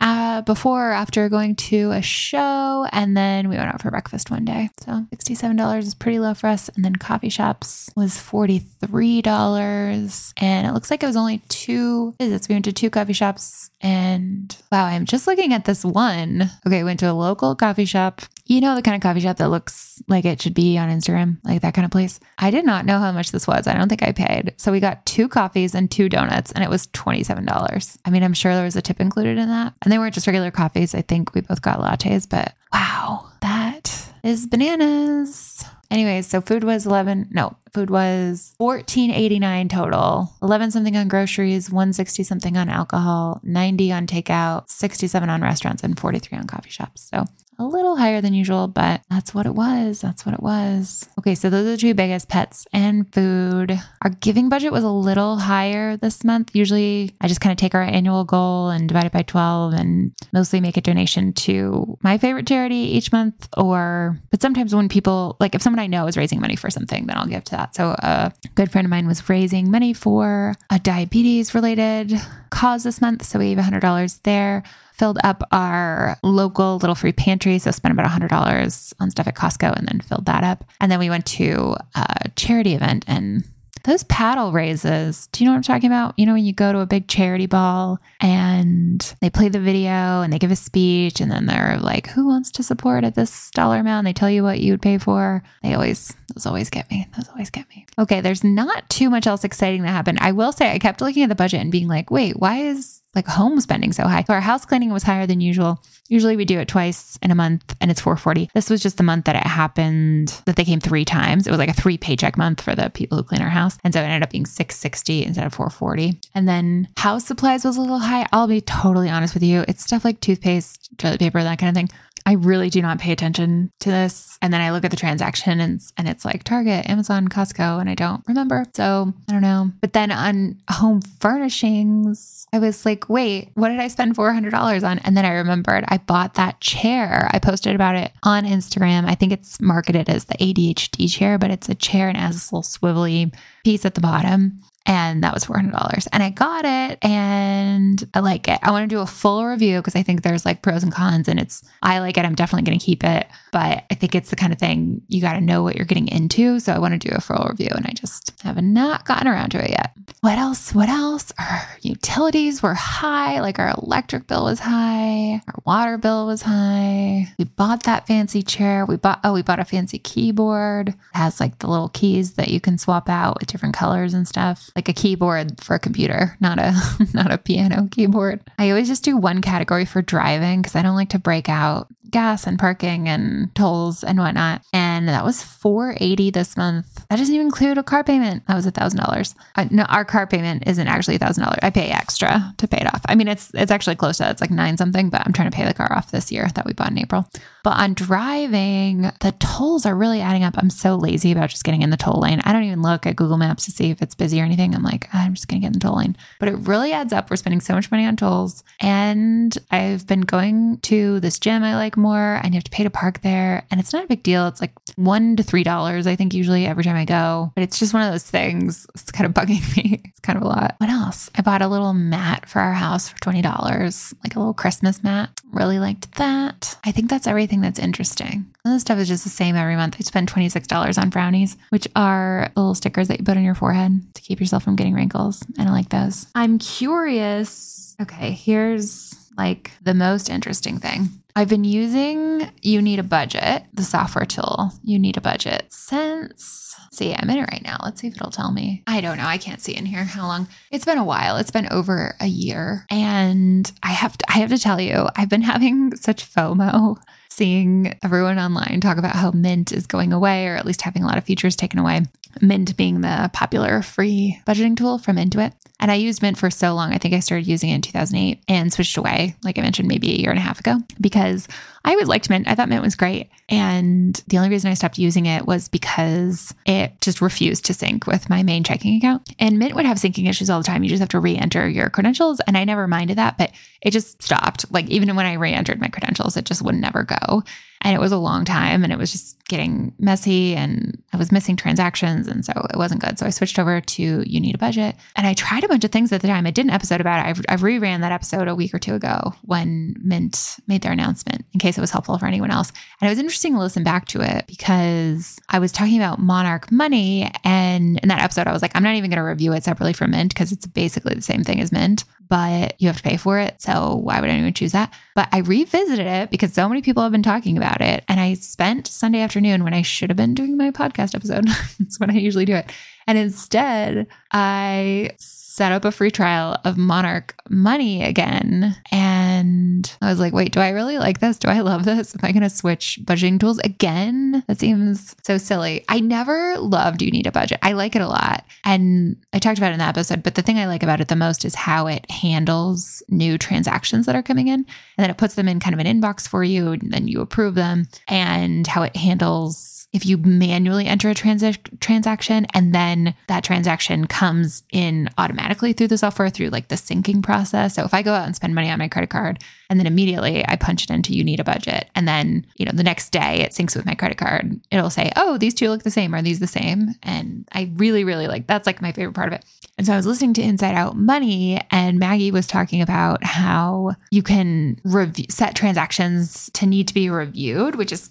uh, 0.00 0.42
before 0.42 0.90
or 0.90 0.92
after 0.92 1.28
going 1.28 1.56
to 1.56 1.90
a 1.90 2.02
show. 2.02 2.86
And 2.92 3.16
then 3.16 3.48
we 3.48 3.56
went 3.56 3.68
out 3.68 3.82
for 3.82 3.90
breakfast 3.90 4.30
one 4.30 4.44
day. 4.44 4.70
So 4.80 5.06
$67 5.14 5.78
is 5.78 5.94
pretty 5.94 6.18
low 6.18 6.34
for 6.34 6.48
us. 6.48 6.68
And 6.70 6.84
then 6.84 6.96
coffee 6.96 7.28
shops 7.28 7.90
was 7.96 8.12
$43. 8.12 10.32
And 10.36 10.66
it 10.66 10.72
looks 10.72 10.90
like 10.90 11.02
it 11.02 11.06
was 11.06 11.16
only 11.16 11.38
two 11.48 12.14
visits. 12.18 12.48
We 12.48 12.54
went 12.54 12.64
to 12.66 12.72
two 12.72 12.90
coffee 12.90 13.12
shops. 13.12 13.70
And 13.80 14.56
wow, 14.70 14.86
I'm 14.86 15.04
just 15.04 15.26
looking 15.26 15.52
at 15.52 15.64
this 15.64 15.84
one. 15.84 16.50
Okay, 16.66 16.84
went 16.84 17.00
to 17.00 17.10
a 17.10 17.12
local 17.12 17.54
coffee 17.54 17.84
shop 17.84 18.22
you 18.48 18.62
know, 18.62 18.74
the 18.74 18.82
kind 18.82 18.96
of 18.96 19.02
coffee 19.02 19.20
shop 19.20 19.36
that 19.36 19.50
looks 19.50 20.02
like 20.08 20.24
it 20.24 20.40
should 20.40 20.54
be 20.54 20.78
on 20.78 20.88
Instagram, 20.88 21.36
like 21.44 21.60
that 21.60 21.74
kind 21.74 21.84
of 21.84 21.90
place. 21.90 22.18
I 22.38 22.50
did 22.50 22.64
not 22.64 22.86
know 22.86 22.98
how 22.98 23.12
much 23.12 23.30
this 23.30 23.46
was. 23.46 23.66
I 23.66 23.74
don't 23.74 23.90
think 23.90 24.02
I 24.02 24.12
paid. 24.12 24.54
So 24.56 24.72
we 24.72 24.80
got 24.80 25.04
two 25.04 25.28
coffees 25.28 25.74
and 25.74 25.90
two 25.90 26.08
donuts, 26.08 26.50
and 26.52 26.64
it 26.64 26.70
was 26.70 26.86
$27. 26.88 27.98
I 28.06 28.10
mean, 28.10 28.22
I'm 28.22 28.32
sure 28.32 28.54
there 28.54 28.64
was 28.64 28.74
a 28.74 28.82
tip 28.82 29.00
included 29.00 29.36
in 29.36 29.48
that. 29.48 29.74
And 29.88 29.92
they 29.94 29.98
weren't 29.98 30.12
just 30.12 30.26
regular 30.26 30.50
coffees. 30.50 30.94
I 30.94 31.00
think 31.00 31.34
we 31.34 31.40
both 31.40 31.62
got 31.62 31.78
lattes, 31.78 32.28
but 32.28 32.52
wow, 32.74 33.26
that 33.40 34.12
is 34.22 34.46
bananas. 34.46 35.64
Anyways, 35.90 36.26
so 36.26 36.40
food 36.40 36.64
was 36.64 36.86
11, 36.86 37.28
no, 37.30 37.56
food 37.72 37.88
was 37.88 38.54
1489 38.58 39.68
total. 39.68 40.32
11 40.42 40.70
something 40.70 40.96
on 40.96 41.08
groceries, 41.08 41.70
160 41.70 42.22
something 42.24 42.56
on 42.56 42.68
alcohol, 42.68 43.40
90 43.42 43.92
on 43.92 44.06
takeout, 44.06 44.68
67 44.68 45.30
on 45.30 45.40
restaurants 45.40 45.82
and 45.82 45.98
43 45.98 46.38
on 46.38 46.46
coffee 46.46 46.70
shops. 46.70 47.08
So 47.10 47.24
a 47.58 47.64
little 47.64 47.96
higher 47.96 48.20
than 48.20 48.34
usual, 48.34 48.68
but 48.68 49.02
that's 49.10 49.34
what 49.34 49.44
it 49.44 49.54
was. 49.54 50.00
That's 50.00 50.24
what 50.24 50.34
it 50.34 50.42
was. 50.42 51.08
Okay, 51.18 51.34
so 51.34 51.50
those 51.50 51.66
are 51.66 51.70
the 51.72 51.76
two 51.76 51.94
biggest 51.94 52.28
pets 52.28 52.66
and 52.72 53.12
food. 53.12 53.80
Our 54.02 54.10
giving 54.10 54.48
budget 54.48 54.72
was 54.72 54.84
a 54.84 54.90
little 54.90 55.36
higher 55.38 55.96
this 55.96 56.22
month. 56.22 56.54
Usually 56.54 57.14
I 57.20 57.26
just 57.26 57.40
kind 57.40 57.50
of 57.50 57.58
take 57.58 57.74
our 57.74 57.82
annual 57.82 58.24
goal 58.24 58.68
and 58.70 58.88
divide 58.88 59.06
it 59.06 59.12
by 59.12 59.22
12 59.22 59.72
and 59.72 60.12
mostly 60.32 60.60
make 60.60 60.76
a 60.76 60.80
donation 60.80 61.32
to 61.32 61.98
my 62.02 62.16
favorite 62.16 62.46
charity 62.46 62.76
each 62.76 63.10
month. 63.10 63.48
Or, 63.56 64.20
but 64.30 64.40
sometimes 64.40 64.74
when 64.74 64.88
people, 64.88 65.36
like 65.40 65.56
if 65.56 65.62
someone 65.62 65.77
I 65.78 65.86
know 65.86 66.06
is 66.06 66.16
raising 66.16 66.40
money 66.40 66.56
for 66.56 66.70
something, 66.70 67.06
then 67.06 67.16
I'll 67.16 67.26
give 67.26 67.44
to 67.44 67.50
that. 67.52 67.74
So 67.74 67.94
a 67.98 68.32
good 68.54 68.70
friend 68.70 68.84
of 68.84 68.90
mine 68.90 69.06
was 69.06 69.28
raising 69.28 69.70
money 69.70 69.92
for 69.92 70.54
a 70.70 70.78
diabetes 70.78 71.54
related 71.54 72.12
cause 72.50 72.84
this 72.84 73.00
month. 73.00 73.24
So 73.24 73.38
we 73.38 73.54
gave 73.54 73.64
$100 73.64 74.22
there 74.22 74.62
filled 74.92 75.18
up 75.22 75.44
our 75.52 76.18
local 76.24 76.78
little 76.78 76.96
free 76.96 77.12
pantry. 77.12 77.58
So 77.60 77.70
spent 77.70 77.92
about 77.92 78.10
$100 78.10 78.92
on 78.98 79.10
stuff 79.10 79.28
at 79.28 79.36
Costco 79.36 79.76
and 79.76 79.86
then 79.86 80.00
filled 80.00 80.26
that 80.26 80.42
up. 80.42 80.64
And 80.80 80.90
then 80.90 80.98
we 80.98 81.08
went 81.08 81.24
to 81.26 81.76
a 81.94 82.28
charity 82.34 82.74
event 82.74 83.04
and 83.06 83.44
those 83.88 84.04
paddle 84.04 84.52
raises, 84.52 85.28
do 85.28 85.42
you 85.42 85.46
know 85.46 85.52
what 85.52 85.56
I'm 85.56 85.62
talking 85.62 85.86
about? 85.86 86.14
You 86.18 86.26
know, 86.26 86.34
when 86.34 86.44
you 86.44 86.52
go 86.52 86.72
to 86.72 86.80
a 86.80 86.86
big 86.86 87.08
charity 87.08 87.46
ball 87.46 87.98
and 88.20 89.00
they 89.20 89.30
play 89.30 89.48
the 89.48 89.60
video 89.60 90.20
and 90.22 90.32
they 90.32 90.38
give 90.38 90.50
a 90.50 90.56
speech 90.56 91.20
and 91.20 91.30
then 91.30 91.46
they're 91.46 91.78
like, 91.80 92.08
who 92.08 92.26
wants 92.26 92.50
to 92.52 92.62
support 92.62 93.04
at 93.04 93.14
this 93.14 93.50
dollar 93.52 93.78
amount? 93.78 94.00
And 94.00 94.06
they 94.06 94.12
tell 94.12 94.30
you 94.30 94.42
what 94.42 94.60
you 94.60 94.72
would 94.72 94.82
pay 94.82 94.98
for. 94.98 95.42
They 95.62 95.74
always, 95.74 96.14
those 96.34 96.46
always 96.46 96.70
get 96.70 96.90
me. 96.90 97.08
Those 97.16 97.28
always 97.30 97.50
get 97.50 97.68
me. 97.70 97.86
Okay, 97.98 98.20
there's 98.20 98.44
not 98.44 98.88
too 98.90 99.10
much 99.10 99.26
else 99.26 99.44
exciting 99.44 99.82
that 99.82 99.88
happened. 99.88 100.18
I 100.20 100.32
will 100.32 100.52
say 100.52 100.70
I 100.70 100.78
kept 100.78 101.00
looking 101.00 101.22
at 101.22 101.28
the 101.28 101.34
budget 101.34 101.60
and 101.60 101.72
being 101.72 101.88
like, 101.88 102.10
wait, 102.10 102.38
why 102.38 102.58
is 102.58 103.00
like 103.18 103.26
home 103.26 103.60
spending 103.60 103.92
so 103.92 104.04
high. 104.04 104.22
So 104.22 104.32
our 104.32 104.40
house 104.40 104.64
cleaning 104.64 104.92
was 104.92 105.02
higher 105.02 105.26
than 105.26 105.40
usual. 105.40 105.82
Usually 106.08 106.36
we 106.36 106.44
do 106.44 106.58
it 106.58 106.68
twice 106.68 107.18
in 107.20 107.30
a 107.30 107.34
month 107.34 107.74
and 107.80 107.90
it's 107.90 108.00
440. 108.00 108.50
This 108.54 108.70
was 108.70 108.80
just 108.80 108.96
the 108.96 109.02
month 109.02 109.26
that 109.26 109.36
it 109.36 109.46
happened 109.46 110.28
that 110.46 110.56
they 110.56 110.64
came 110.64 110.80
three 110.80 111.04
times. 111.04 111.46
It 111.46 111.50
was 111.50 111.58
like 111.58 111.68
a 111.68 111.74
three 111.74 111.98
paycheck 111.98 112.38
month 112.38 112.60
for 112.60 112.74
the 112.74 112.90
people 112.90 113.18
who 113.18 113.24
clean 113.24 113.42
our 113.42 113.50
house. 113.50 113.76
And 113.84 113.92
so 113.92 114.00
it 114.00 114.04
ended 114.04 114.22
up 114.22 114.30
being 114.30 114.46
660 114.46 115.24
instead 115.24 115.46
of 115.46 115.52
440. 115.52 116.18
And 116.34 116.48
then 116.48 116.88
house 116.96 117.26
supplies 117.26 117.64
was 117.64 117.76
a 117.76 117.80
little 117.80 117.98
high. 117.98 118.26
I'll 118.32 118.46
be 118.46 118.60
totally 118.60 119.10
honest 119.10 119.34
with 119.34 119.42
you. 119.42 119.64
It's 119.66 119.84
stuff 119.84 120.04
like 120.04 120.20
toothpaste, 120.20 120.96
toilet 120.96 121.18
paper, 121.18 121.42
that 121.42 121.58
kind 121.58 121.70
of 121.70 121.74
thing. 121.74 121.90
I 122.28 122.32
really 122.32 122.68
do 122.68 122.82
not 122.82 122.98
pay 122.98 123.12
attention 123.12 123.72
to 123.80 123.88
this. 123.88 124.38
And 124.42 124.52
then 124.52 124.60
I 124.60 124.70
look 124.70 124.84
at 124.84 124.90
the 124.90 124.98
transaction 124.98 125.60
and, 125.60 125.80
and 125.96 126.06
it's 126.06 126.26
like 126.26 126.44
Target, 126.44 126.86
Amazon, 126.86 127.26
Costco, 127.28 127.80
and 127.80 127.88
I 127.88 127.94
don't 127.94 128.22
remember. 128.28 128.66
So 128.74 129.14
I 129.30 129.32
don't 129.32 129.40
know. 129.40 129.70
But 129.80 129.94
then 129.94 130.12
on 130.12 130.60
home 130.70 131.00
furnishings, 131.00 132.46
I 132.52 132.58
was 132.58 132.84
like, 132.84 133.07
wait, 133.08 133.50
what 133.54 133.68
did 133.68 133.80
I 133.80 133.88
spend 133.88 134.16
$400 134.16 134.88
on? 134.88 134.98
And 135.00 135.16
then 135.16 135.24
I 135.24 135.32
remembered 135.32 135.84
I 135.88 135.98
bought 135.98 136.34
that 136.34 136.60
chair. 136.60 137.28
I 137.32 137.38
posted 137.38 137.74
about 137.74 137.96
it 137.96 138.12
on 138.22 138.44
Instagram. 138.44 139.08
I 139.08 139.14
think 139.14 139.32
it's 139.32 139.60
marketed 139.60 140.08
as 140.08 140.26
the 140.26 140.34
ADHD 140.34 141.10
chair, 141.10 141.38
but 141.38 141.50
it's 141.50 141.68
a 141.68 141.74
chair 141.74 142.08
and 142.08 142.16
it 142.16 142.20
has 142.20 142.34
this 142.36 142.52
little 142.52 142.62
swivelly 142.62 143.34
piece 143.64 143.84
at 143.84 143.94
the 143.94 144.00
bottom 144.00 144.60
and 144.88 145.22
that 145.22 145.34
was 145.34 145.44
$400 145.44 146.08
and 146.12 146.22
i 146.22 146.30
got 146.30 146.64
it 146.64 146.98
and 147.02 148.08
i 148.14 148.20
like 148.20 148.48
it. 148.48 148.58
I 148.62 148.70
want 148.70 148.88
to 148.88 148.94
do 148.94 149.00
a 149.00 149.06
full 149.06 149.46
review 149.46 149.78
because 149.78 149.94
i 149.94 150.02
think 150.02 150.22
there's 150.22 150.44
like 150.44 150.62
pros 150.62 150.82
and 150.82 150.92
cons 150.92 151.28
and 151.28 151.38
it's 151.38 151.62
i 151.82 152.00
like 152.00 152.16
it 152.16 152.24
i'm 152.24 152.34
definitely 152.34 152.68
going 152.68 152.78
to 152.78 152.84
keep 152.84 153.04
it. 153.04 153.28
But 153.52 153.84
i 153.90 153.94
think 153.94 154.14
it's 154.14 154.30
the 154.30 154.36
kind 154.36 154.52
of 154.52 154.58
thing 154.58 155.02
you 155.08 155.20
got 155.20 155.34
to 155.34 155.40
know 155.40 155.62
what 155.62 155.76
you're 155.76 155.84
getting 155.84 156.08
into 156.08 156.58
so 156.58 156.72
i 156.72 156.78
want 156.78 157.00
to 157.00 157.08
do 157.08 157.14
a 157.14 157.20
full 157.20 157.46
review 157.48 157.68
and 157.70 157.86
i 157.86 157.90
just 157.90 158.32
have 158.42 158.60
not 158.62 159.04
gotten 159.04 159.28
around 159.28 159.50
to 159.50 159.62
it 159.62 159.70
yet. 159.70 159.92
What 160.20 160.38
else? 160.38 160.74
What 160.74 160.88
else? 160.88 161.32
Our 161.38 161.68
utilities 161.82 162.62
were 162.62 162.74
high 162.74 163.40
like 163.40 163.58
our 163.58 163.74
electric 163.76 164.26
bill 164.26 164.44
was 164.44 164.60
high 164.60 165.42
our 165.46 165.62
water 165.64 165.98
bill 165.98 166.26
was 166.26 166.42
high. 166.42 167.28
We 167.38 167.44
bought 167.44 167.82
that 167.84 168.06
fancy 168.06 168.42
chair 168.42 168.86
we 168.86 168.96
bought 168.96 169.20
oh 169.22 169.34
we 169.34 169.42
bought 169.42 169.58
a 169.58 169.64
fancy 169.64 169.98
keyboard. 169.98 170.88
It 170.88 170.94
has 171.12 171.40
like 171.40 171.58
the 171.58 171.68
little 171.68 171.90
keys 171.90 172.34
that 172.34 172.48
you 172.48 172.60
can 172.60 172.78
swap 172.78 173.08
out 173.08 173.38
with 173.38 173.48
different 173.48 173.74
colors 173.74 174.14
and 174.14 174.26
stuff 174.26 174.70
like 174.78 174.88
a 174.88 174.92
keyboard 174.92 175.60
for 175.60 175.74
a 175.74 175.78
computer, 175.80 176.36
not 176.38 176.60
a 176.60 176.72
not 177.12 177.32
a 177.32 177.38
piano 177.38 177.88
keyboard. 177.90 178.40
I 178.58 178.70
always 178.70 178.86
just 178.86 179.02
do 179.02 179.16
one 179.16 179.42
category 179.42 179.84
for 179.84 180.02
driving 180.02 180.62
because 180.62 180.76
I 180.76 180.82
don't 180.82 180.94
like 180.94 181.08
to 181.10 181.18
break 181.18 181.48
out 181.48 181.88
gas 182.10 182.46
and 182.46 182.58
parking 182.58 183.08
and 183.08 183.54
tolls 183.54 184.02
and 184.02 184.18
whatnot. 184.18 184.62
And 184.72 185.08
that 185.08 185.24
was 185.24 185.42
480 185.42 186.30
this 186.30 186.56
month. 186.56 187.06
That 187.08 187.16
doesn't 187.16 187.34
even 187.34 187.46
include 187.46 187.78
a 187.78 187.82
car 187.82 188.04
payment. 188.04 188.46
That 188.46 188.54
was 188.54 188.66
a 188.66 188.70
thousand 188.70 189.00
dollars. 189.00 189.34
Uh, 189.56 189.66
no, 189.70 189.84
our 189.84 190.04
car 190.04 190.26
payment 190.26 190.64
isn't 190.66 190.86
actually 190.88 191.16
a 191.16 191.18
thousand 191.18 191.44
dollars. 191.44 191.58
I 191.62 191.70
pay 191.70 191.90
extra 191.90 192.54
to 192.56 192.68
pay 192.68 192.78
it 192.78 192.86
off. 192.86 193.02
I 193.06 193.14
mean, 193.14 193.28
it's 193.28 193.50
it's 193.54 193.70
actually 193.70 193.96
close 193.96 194.18
to 194.18 194.24
that. 194.24 194.32
It's 194.32 194.40
like 194.40 194.50
nine 194.50 194.76
something, 194.76 195.10
but 195.10 195.22
I'm 195.26 195.32
trying 195.32 195.50
to 195.50 195.56
pay 195.56 195.64
the 195.64 195.74
car 195.74 195.92
off 195.92 196.10
this 196.10 196.32
year 196.32 196.48
that 196.54 196.66
we 196.66 196.72
bought 196.72 196.90
in 196.90 196.98
April. 196.98 197.28
But 197.64 197.78
on 197.78 197.94
driving, 197.94 199.02
the 199.20 199.34
tolls 199.38 199.84
are 199.84 199.94
really 199.94 200.20
adding 200.20 200.44
up. 200.44 200.54
I'm 200.56 200.70
so 200.70 200.94
lazy 200.94 201.32
about 201.32 201.50
just 201.50 201.64
getting 201.64 201.82
in 201.82 201.90
the 201.90 201.96
toll 201.96 202.20
lane. 202.20 202.40
I 202.44 202.52
don't 202.52 202.62
even 202.62 202.82
look 202.82 203.06
at 203.06 203.16
Google 203.16 203.36
Maps 203.36 203.64
to 203.66 203.70
see 203.70 203.90
if 203.90 204.00
it's 204.00 204.14
busy 204.14 204.40
or 204.40 204.44
anything. 204.44 204.74
I'm 204.74 204.82
like, 204.82 205.12
I'm 205.12 205.34
just 205.34 205.48
gonna 205.48 205.60
get 205.60 205.68
in 205.68 205.72
the 205.74 205.80
toll 205.80 205.98
lane. 205.98 206.16
But 206.38 206.48
it 206.48 206.56
really 206.56 206.92
adds 206.92 207.12
up. 207.12 207.30
We're 207.30 207.36
spending 207.36 207.60
so 207.60 207.74
much 207.74 207.90
money 207.90 208.06
on 208.06 208.16
tolls. 208.16 208.64
And 208.80 209.56
I've 209.70 210.06
been 210.06 210.22
going 210.22 210.78
to 210.78 211.20
this 211.20 211.38
gym 211.38 211.62
I 211.62 211.74
like 211.76 211.96
more 211.98 212.40
and 212.42 212.54
you 212.54 212.58
have 212.58 212.64
to 212.64 212.70
pay 212.70 212.84
to 212.84 212.90
park 212.90 213.20
there. 213.20 213.64
And 213.70 213.80
it's 213.80 213.92
not 213.92 214.04
a 214.04 214.08
big 214.08 214.22
deal. 214.22 214.46
It's 214.48 214.60
like 214.60 214.72
one 214.96 215.36
to 215.36 215.42
three 215.42 215.64
dollars, 215.64 216.06
I 216.06 216.16
think, 216.16 216.32
usually 216.32 216.66
every 216.66 216.84
time 216.84 216.96
I 216.96 217.04
go. 217.04 217.52
But 217.54 217.64
it's 217.64 217.78
just 217.78 217.92
one 217.92 218.02
of 218.02 218.10
those 218.12 218.24
things. 218.24 218.86
It's 218.94 219.10
kind 219.10 219.26
of 219.26 219.32
bugging 219.38 219.76
me. 219.76 220.00
It's 220.04 220.20
kind 220.20 220.36
of 220.36 220.42
a 220.44 220.48
lot. 220.48 220.76
What 220.78 220.90
else? 220.90 221.30
I 221.34 221.42
bought 221.42 221.62
a 221.62 221.68
little 221.68 221.92
mat 221.92 222.48
for 222.48 222.60
our 222.60 222.72
house 222.72 223.08
for 223.08 223.16
$20, 223.18 224.14
like 224.24 224.34
a 224.34 224.38
little 224.38 224.54
Christmas 224.54 225.02
mat. 225.02 225.30
Really 225.52 225.78
liked 225.78 226.14
that. 226.16 226.76
I 226.84 226.92
think 226.92 227.10
that's 227.10 227.26
everything 227.26 227.60
that's 227.60 227.78
interesting. 227.78 228.46
And 228.64 228.74
this 228.74 228.82
stuff 228.82 228.98
is 228.98 229.08
just 229.08 229.24
the 229.24 229.30
same 229.30 229.56
every 229.56 229.76
month. 229.76 229.96
I 229.98 230.02
spend 230.02 230.30
$26 230.30 231.00
on 231.00 231.10
Frownies, 231.10 231.56
which 231.70 231.88
are 231.96 232.50
little 232.56 232.74
stickers 232.74 233.08
that 233.08 233.18
you 233.18 233.24
put 233.24 233.36
on 233.36 233.42
your 233.44 233.54
forehead 233.54 234.14
to 234.14 234.22
keep 234.22 234.40
yourself 234.40 234.62
from 234.62 234.76
getting 234.76 234.94
wrinkles. 234.94 235.42
And 235.58 235.68
I 235.68 235.72
like 235.72 235.88
those. 235.88 236.26
I'm 236.34 236.58
curious. 236.58 237.96
Okay, 238.00 238.32
here's 238.32 239.14
like 239.36 239.72
the 239.82 239.94
most 239.94 240.28
interesting 240.28 240.78
thing. 240.78 241.08
I've 241.38 241.48
been 241.48 241.62
using 241.62 242.50
You 242.62 242.82
Need 242.82 242.98
a 242.98 243.04
Budget, 243.04 243.62
the 243.72 243.84
software 243.84 244.26
tool, 244.26 244.72
You 244.82 244.98
Need 244.98 245.16
a 245.16 245.20
Budget, 245.20 245.72
since, 245.72 246.74
see, 246.90 247.14
I'm 247.14 247.30
in 247.30 247.38
it 247.38 247.48
right 247.52 247.62
now. 247.62 247.76
Let's 247.84 248.00
see 248.00 248.08
if 248.08 248.16
it'll 248.16 248.32
tell 248.32 248.50
me. 248.50 248.82
I 248.88 249.00
don't 249.00 249.18
know. 249.18 249.24
I 249.24 249.38
can't 249.38 249.60
see 249.60 249.76
in 249.76 249.86
here 249.86 250.02
how 250.02 250.26
long. 250.26 250.48
It's 250.72 250.84
been 250.84 250.98
a 250.98 251.04
while. 251.04 251.36
It's 251.36 251.52
been 251.52 251.68
over 251.70 252.16
a 252.18 252.26
year. 252.26 252.84
And 252.90 253.70
I 253.84 253.92
have 253.92 254.18
to, 254.18 254.24
I 254.28 254.38
have 254.38 254.50
to 254.50 254.58
tell 254.58 254.80
you, 254.80 255.06
I've 255.14 255.28
been 255.28 255.42
having 255.42 255.94
such 255.94 256.28
FOMO 256.28 256.96
seeing 257.28 257.96
everyone 258.02 258.40
online 258.40 258.80
talk 258.80 258.98
about 258.98 259.14
how 259.14 259.30
Mint 259.30 259.70
is 259.70 259.86
going 259.86 260.12
away 260.12 260.48
or 260.48 260.56
at 260.56 260.66
least 260.66 260.82
having 260.82 261.04
a 261.04 261.06
lot 261.06 261.18
of 261.18 261.24
features 261.24 261.54
taken 261.54 261.78
away. 261.78 262.02
Mint 262.40 262.76
being 262.76 263.00
the 263.00 263.30
popular 263.32 263.82
free 263.82 264.40
budgeting 264.46 264.76
tool 264.76 264.98
from 264.98 265.16
Intuit. 265.16 265.52
And 265.80 265.90
I 265.90 265.94
used 265.94 266.22
Mint 266.22 266.38
for 266.38 266.50
so 266.50 266.74
long. 266.74 266.92
I 266.92 266.98
think 266.98 267.14
I 267.14 267.20
started 267.20 267.46
using 267.46 267.70
it 267.70 267.76
in 267.76 267.82
2008 267.82 268.42
and 268.48 268.72
switched 268.72 268.96
away, 268.96 269.36
like 269.44 269.58
I 269.58 269.62
mentioned, 269.62 269.88
maybe 269.88 270.12
a 270.12 270.16
year 270.16 270.30
and 270.30 270.38
a 270.38 270.42
half 270.42 270.58
ago, 270.58 270.78
because 271.00 271.46
I 271.88 271.92
always 271.92 272.06
liked 272.06 272.28
Mint. 272.28 272.46
I 272.46 272.54
thought 272.54 272.68
Mint 272.68 272.82
was 272.82 272.94
great. 272.94 273.30
And 273.48 274.14
the 274.26 274.36
only 274.36 274.50
reason 274.50 274.70
I 274.70 274.74
stopped 274.74 274.98
using 274.98 275.24
it 275.24 275.46
was 275.46 275.70
because 275.70 276.54
it 276.66 277.00
just 277.00 277.22
refused 277.22 277.64
to 277.64 277.72
sync 277.72 278.06
with 278.06 278.28
my 278.28 278.42
main 278.42 278.62
checking 278.62 278.98
account. 278.98 279.26
And 279.38 279.58
Mint 279.58 279.74
would 279.74 279.86
have 279.86 279.96
syncing 279.96 280.28
issues 280.28 280.50
all 280.50 280.60
the 280.60 280.66
time. 280.66 280.82
You 280.82 280.90
just 280.90 281.00
have 281.00 281.08
to 281.08 281.18
re 281.18 281.34
enter 281.34 281.66
your 281.66 281.88
credentials. 281.88 282.40
And 282.40 282.58
I 282.58 282.64
never 282.64 282.86
minded 282.86 283.16
that, 283.16 283.38
but 283.38 283.52
it 283.80 283.92
just 283.92 284.22
stopped. 284.22 284.70
Like 284.70 284.86
even 284.90 285.16
when 285.16 285.24
I 285.24 285.32
re 285.32 285.50
entered 285.50 285.80
my 285.80 285.88
credentials, 285.88 286.36
it 286.36 286.44
just 286.44 286.60
would 286.60 286.74
never 286.74 287.04
go. 287.04 287.42
And 287.82 287.94
it 287.94 288.00
was 288.00 288.12
a 288.12 288.18
long 288.18 288.44
time 288.44 288.82
and 288.82 288.92
it 288.92 288.98
was 288.98 289.12
just 289.12 289.42
getting 289.46 289.94
messy 289.98 290.54
and 290.54 291.00
I 291.12 291.16
was 291.16 291.30
missing 291.30 291.56
transactions. 291.56 292.26
And 292.26 292.44
so 292.44 292.52
it 292.72 292.76
wasn't 292.76 293.00
good. 293.00 293.18
So 293.18 293.26
I 293.26 293.30
switched 293.30 293.58
over 293.58 293.80
to 293.80 294.02
You 294.26 294.40
Need 294.40 294.56
a 294.56 294.58
Budget. 294.58 294.96
And 295.14 295.26
I 295.26 295.34
tried 295.34 295.64
a 295.64 295.68
bunch 295.68 295.84
of 295.84 295.92
things 295.92 296.12
at 296.12 296.20
the 296.20 296.26
time. 296.26 296.46
I 296.46 296.50
did 296.50 296.64
an 296.64 296.70
episode 296.70 297.00
about 297.00 297.20
it. 297.20 297.44
I, 297.48 297.54
I 297.54 297.56
reran 297.56 298.00
that 298.00 298.12
episode 298.12 298.48
a 298.48 298.54
week 298.54 298.74
or 298.74 298.78
two 298.78 298.94
ago 298.94 299.34
when 299.42 299.94
Mint 300.02 300.56
made 300.66 300.82
their 300.82 300.92
announcement 300.92 301.44
in 301.52 301.60
case 301.60 301.77
it 301.78 301.80
was 301.80 301.90
helpful 301.90 302.18
for 302.18 302.26
anyone 302.26 302.50
else. 302.50 302.72
And 303.00 303.08
it 303.08 303.12
was 303.12 303.18
interesting 303.18 303.54
to 303.54 303.60
listen 303.60 303.84
back 303.84 304.06
to 304.08 304.20
it 304.20 304.46
because 304.46 305.38
I 305.48 305.58
was 305.58 305.72
talking 305.72 305.96
about 305.96 306.18
Monarch 306.18 306.70
Money. 306.70 307.30
And 307.44 307.98
in 307.98 308.08
that 308.08 308.22
episode, 308.22 308.46
I 308.46 308.52
was 308.52 308.62
like, 308.62 308.72
I'm 308.74 308.82
not 308.82 308.96
even 308.96 309.10
going 309.10 309.18
to 309.18 309.22
review 309.22 309.52
it 309.52 309.64
separately 309.64 309.92
from 309.92 310.10
Mint 310.10 310.34
because 310.34 310.52
it's 310.52 310.66
basically 310.66 311.14
the 311.14 311.22
same 311.22 311.44
thing 311.44 311.60
as 311.60 311.72
Mint 311.72 312.04
but 312.28 312.74
you 312.80 312.88
have 312.88 312.98
to 312.98 313.02
pay 313.02 313.16
for 313.16 313.38
it. 313.38 313.60
So 313.60 313.96
why 313.96 314.20
would 314.20 314.30
anyone 314.30 314.52
choose 314.52 314.72
that? 314.72 314.92
But 315.14 315.28
I 315.32 315.38
revisited 315.38 316.06
it 316.06 316.30
because 316.30 316.52
so 316.52 316.68
many 316.68 316.82
people 316.82 317.02
have 317.02 317.12
been 317.12 317.22
talking 317.22 317.56
about 317.56 317.80
it. 317.80 318.04
And 318.06 318.20
I 318.20 318.34
spent 318.34 318.86
Sunday 318.86 319.20
afternoon 319.20 319.64
when 319.64 319.74
I 319.74 319.82
should 319.82 320.10
have 320.10 320.16
been 320.16 320.34
doing 320.34 320.56
my 320.56 320.70
podcast 320.70 321.14
episode. 321.14 321.46
That's 321.78 321.98
when 321.98 322.10
I 322.10 322.14
usually 322.14 322.44
do 322.44 322.54
it. 322.54 322.70
And 323.06 323.16
instead, 323.16 324.06
I 324.30 325.12
set 325.58 325.72
up 325.72 325.84
a 325.84 325.90
free 325.90 326.10
trial 326.10 326.56
of 326.64 326.78
Monarch 326.78 327.34
Money 327.50 328.04
again. 328.04 328.76
And 328.92 329.92
I 330.00 330.08
was 330.08 330.20
like, 330.20 330.32
wait, 330.32 330.52
do 330.52 330.60
I 330.60 330.68
really 330.70 330.98
like 330.98 331.18
this? 331.18 331.36
Do 331.36 331.48
I 331.48 331.60
love 331.60 331.84
this? 331.84 332.14
Am 332.14 332.20
I 332.22 332.30
going 332.30 332.44
to 332.44 332.48
switch 332.48 333.00
budgeting 333.02 333.40
tools 333.40 333.58
again? 333.58 334.44
That 334.46 334.60
seems 334.60 335.16
so 335.24 335.36
silly. 335.36 335.84
I 335.88 335.98
never 335.98 336.56
loved 336.58 337.02
You 337.02 337.10
Need 337.10 337.26
a 337.26 337.32
Budget. 337.32 337.58
I 337.60 337.72
like 337.72 337.96
it 337.96 338.02
a 338.02 338.06
lot. 338.06 338.44
And 338.64 339.16
I 339.32 339.40
talked 339.40 339.58
about 339.58 339.70
it 339.70 339.74
in 339.74 339.78
that 339.80 339.96
episode, 339.96 340.22
but 340.22 340.36
the 340.36 340.42
thing 340.42 340.58
I 340.58 340.68
like 340.68 340.84
about 340.84 341.00
it 341.00 341.08
the 341.08 341.16
most 341.16 341.44
is 341.44 341.56
how 341.56 341.88
it 341.88 342.08
handles 342.08 343.02
new 343.08 343.36
transactions 343.36 344.06
that 344.06 344.14
are 344.14 344.22
coming 344.22 344.46
in. 344.46 344.60
And 344.60 344.66
then 344.96 345.10
it 345.10 345.18
puts 345.18 345.34
them 345.34 345.48
in 345.48 345.58
kind 345.58 345.74
of 345.74 345.80
an 345.84 345.86
inbox 345.86 346.28
for 346.28 346.44
you, 346.44 346.72
and 346.72 346.92
then 346.92 347.08
you 347.08 347.20
approve 347.20 347.56
them, 347.56 347.88
and 348.06 348.64
how 348.64 348.84
it 348.84 348.94
handles 348.94 349.77
if 349.92 350.04
you 350.04 350.18
manually 350.18 350.86
enter 350.86 351.08
a 351.08 351.14
transaction 351.14 352.46
and 352.52 352.74
then 352.74 353.14
that 353.26 353.42
transaction 353.42 354.06
comes 354.06 354.62
in 354.70 355.08
automatically 355.16 355.72
through 355.72 355.88
the 355.88 355.96
software 355.96 356.28
through 356.28 356.50
like 356.50 356.68
the 356.68 356.74
syncing 356.74 357.22
process. 357.22 357.74
So 357.74 357.84
if 357.84 357.94
I 357.94 358.02
go 358.02 358.12
out 358.12 358.26
and 358.26 358.36
spend 358.36 358.54
money 358.54 358.70
on 358.70 358.78
my 358.78 358.88
credit 358.88 359.08
card 359.08 359.42
and 359.70 359.78
then 359.80 359.86
immediately 359.86 360.46
I 360.46 360.56
punch 360.56 360.84
it 360.84 360.90
into 360.90 361.14
you 361.14 361.24
need 361.24 361.40
a 361.40 361.44
budget 361.44 361.88
and 361.94 362.06
then, 362.06 362.46
you 362.56 362.66
know, 362.66 362.72
the 362.72 362.82
next 362.82 363.10
day 363.10 363.40
it 363.40 363.52
syncs 363.52 363.74
with 363.74 363.86
my 363.86 363.94
credit 363.94 364.18
card, 364.18 364.60
it'll 364.70 364.90
say, 364.90 365.10
"Oh, 365.16 365.38
these 365.38 365.54
two 365.54 365.68
look 365.70 365.82
the 365.82 365.90
same. 365.90 366.14
Are 366.14 366.22
these 366.22 366.40
the 366.40 366.46
same?" 366.46 366.94
And 367.02 367.48
I 367.52 367.70
really 367.76 368.04
really 368.04 368.28
like 368.28 368.46
that's 368.46 368.66
like 368.66 368.82
my 368.82 368.92
favorite 368.92 369.14
part 369.14 369.28
of 369.28 369.34
it. 369.34 369.44
And 369.78 369.86
so 369.86 369.92
I 369.94 369.96
was 369.96 370.06
listening 370.06 370.34
to 370.34 370.42
Inside 370.42 370.74
Out 370.74 370.96
Money 370.96 371.60
and 371.70 371.98
Maggie 371.98 372.30
was 372.30 372.46
talking 372.46 372.82
about 372.82 373.24
how 373.24 373.94
you 374.10 374.22
can 374.22 374.80
review, 374.84 375.26
set 375.30 375.54
transactions 375.54 376.50
to 376.54 376.66
need 376.66 376.88
to 376.88 376.94
be 376.94 377.08
reviewed, 377.08 377.76
which 377.76 377.92
is 377.92 378.10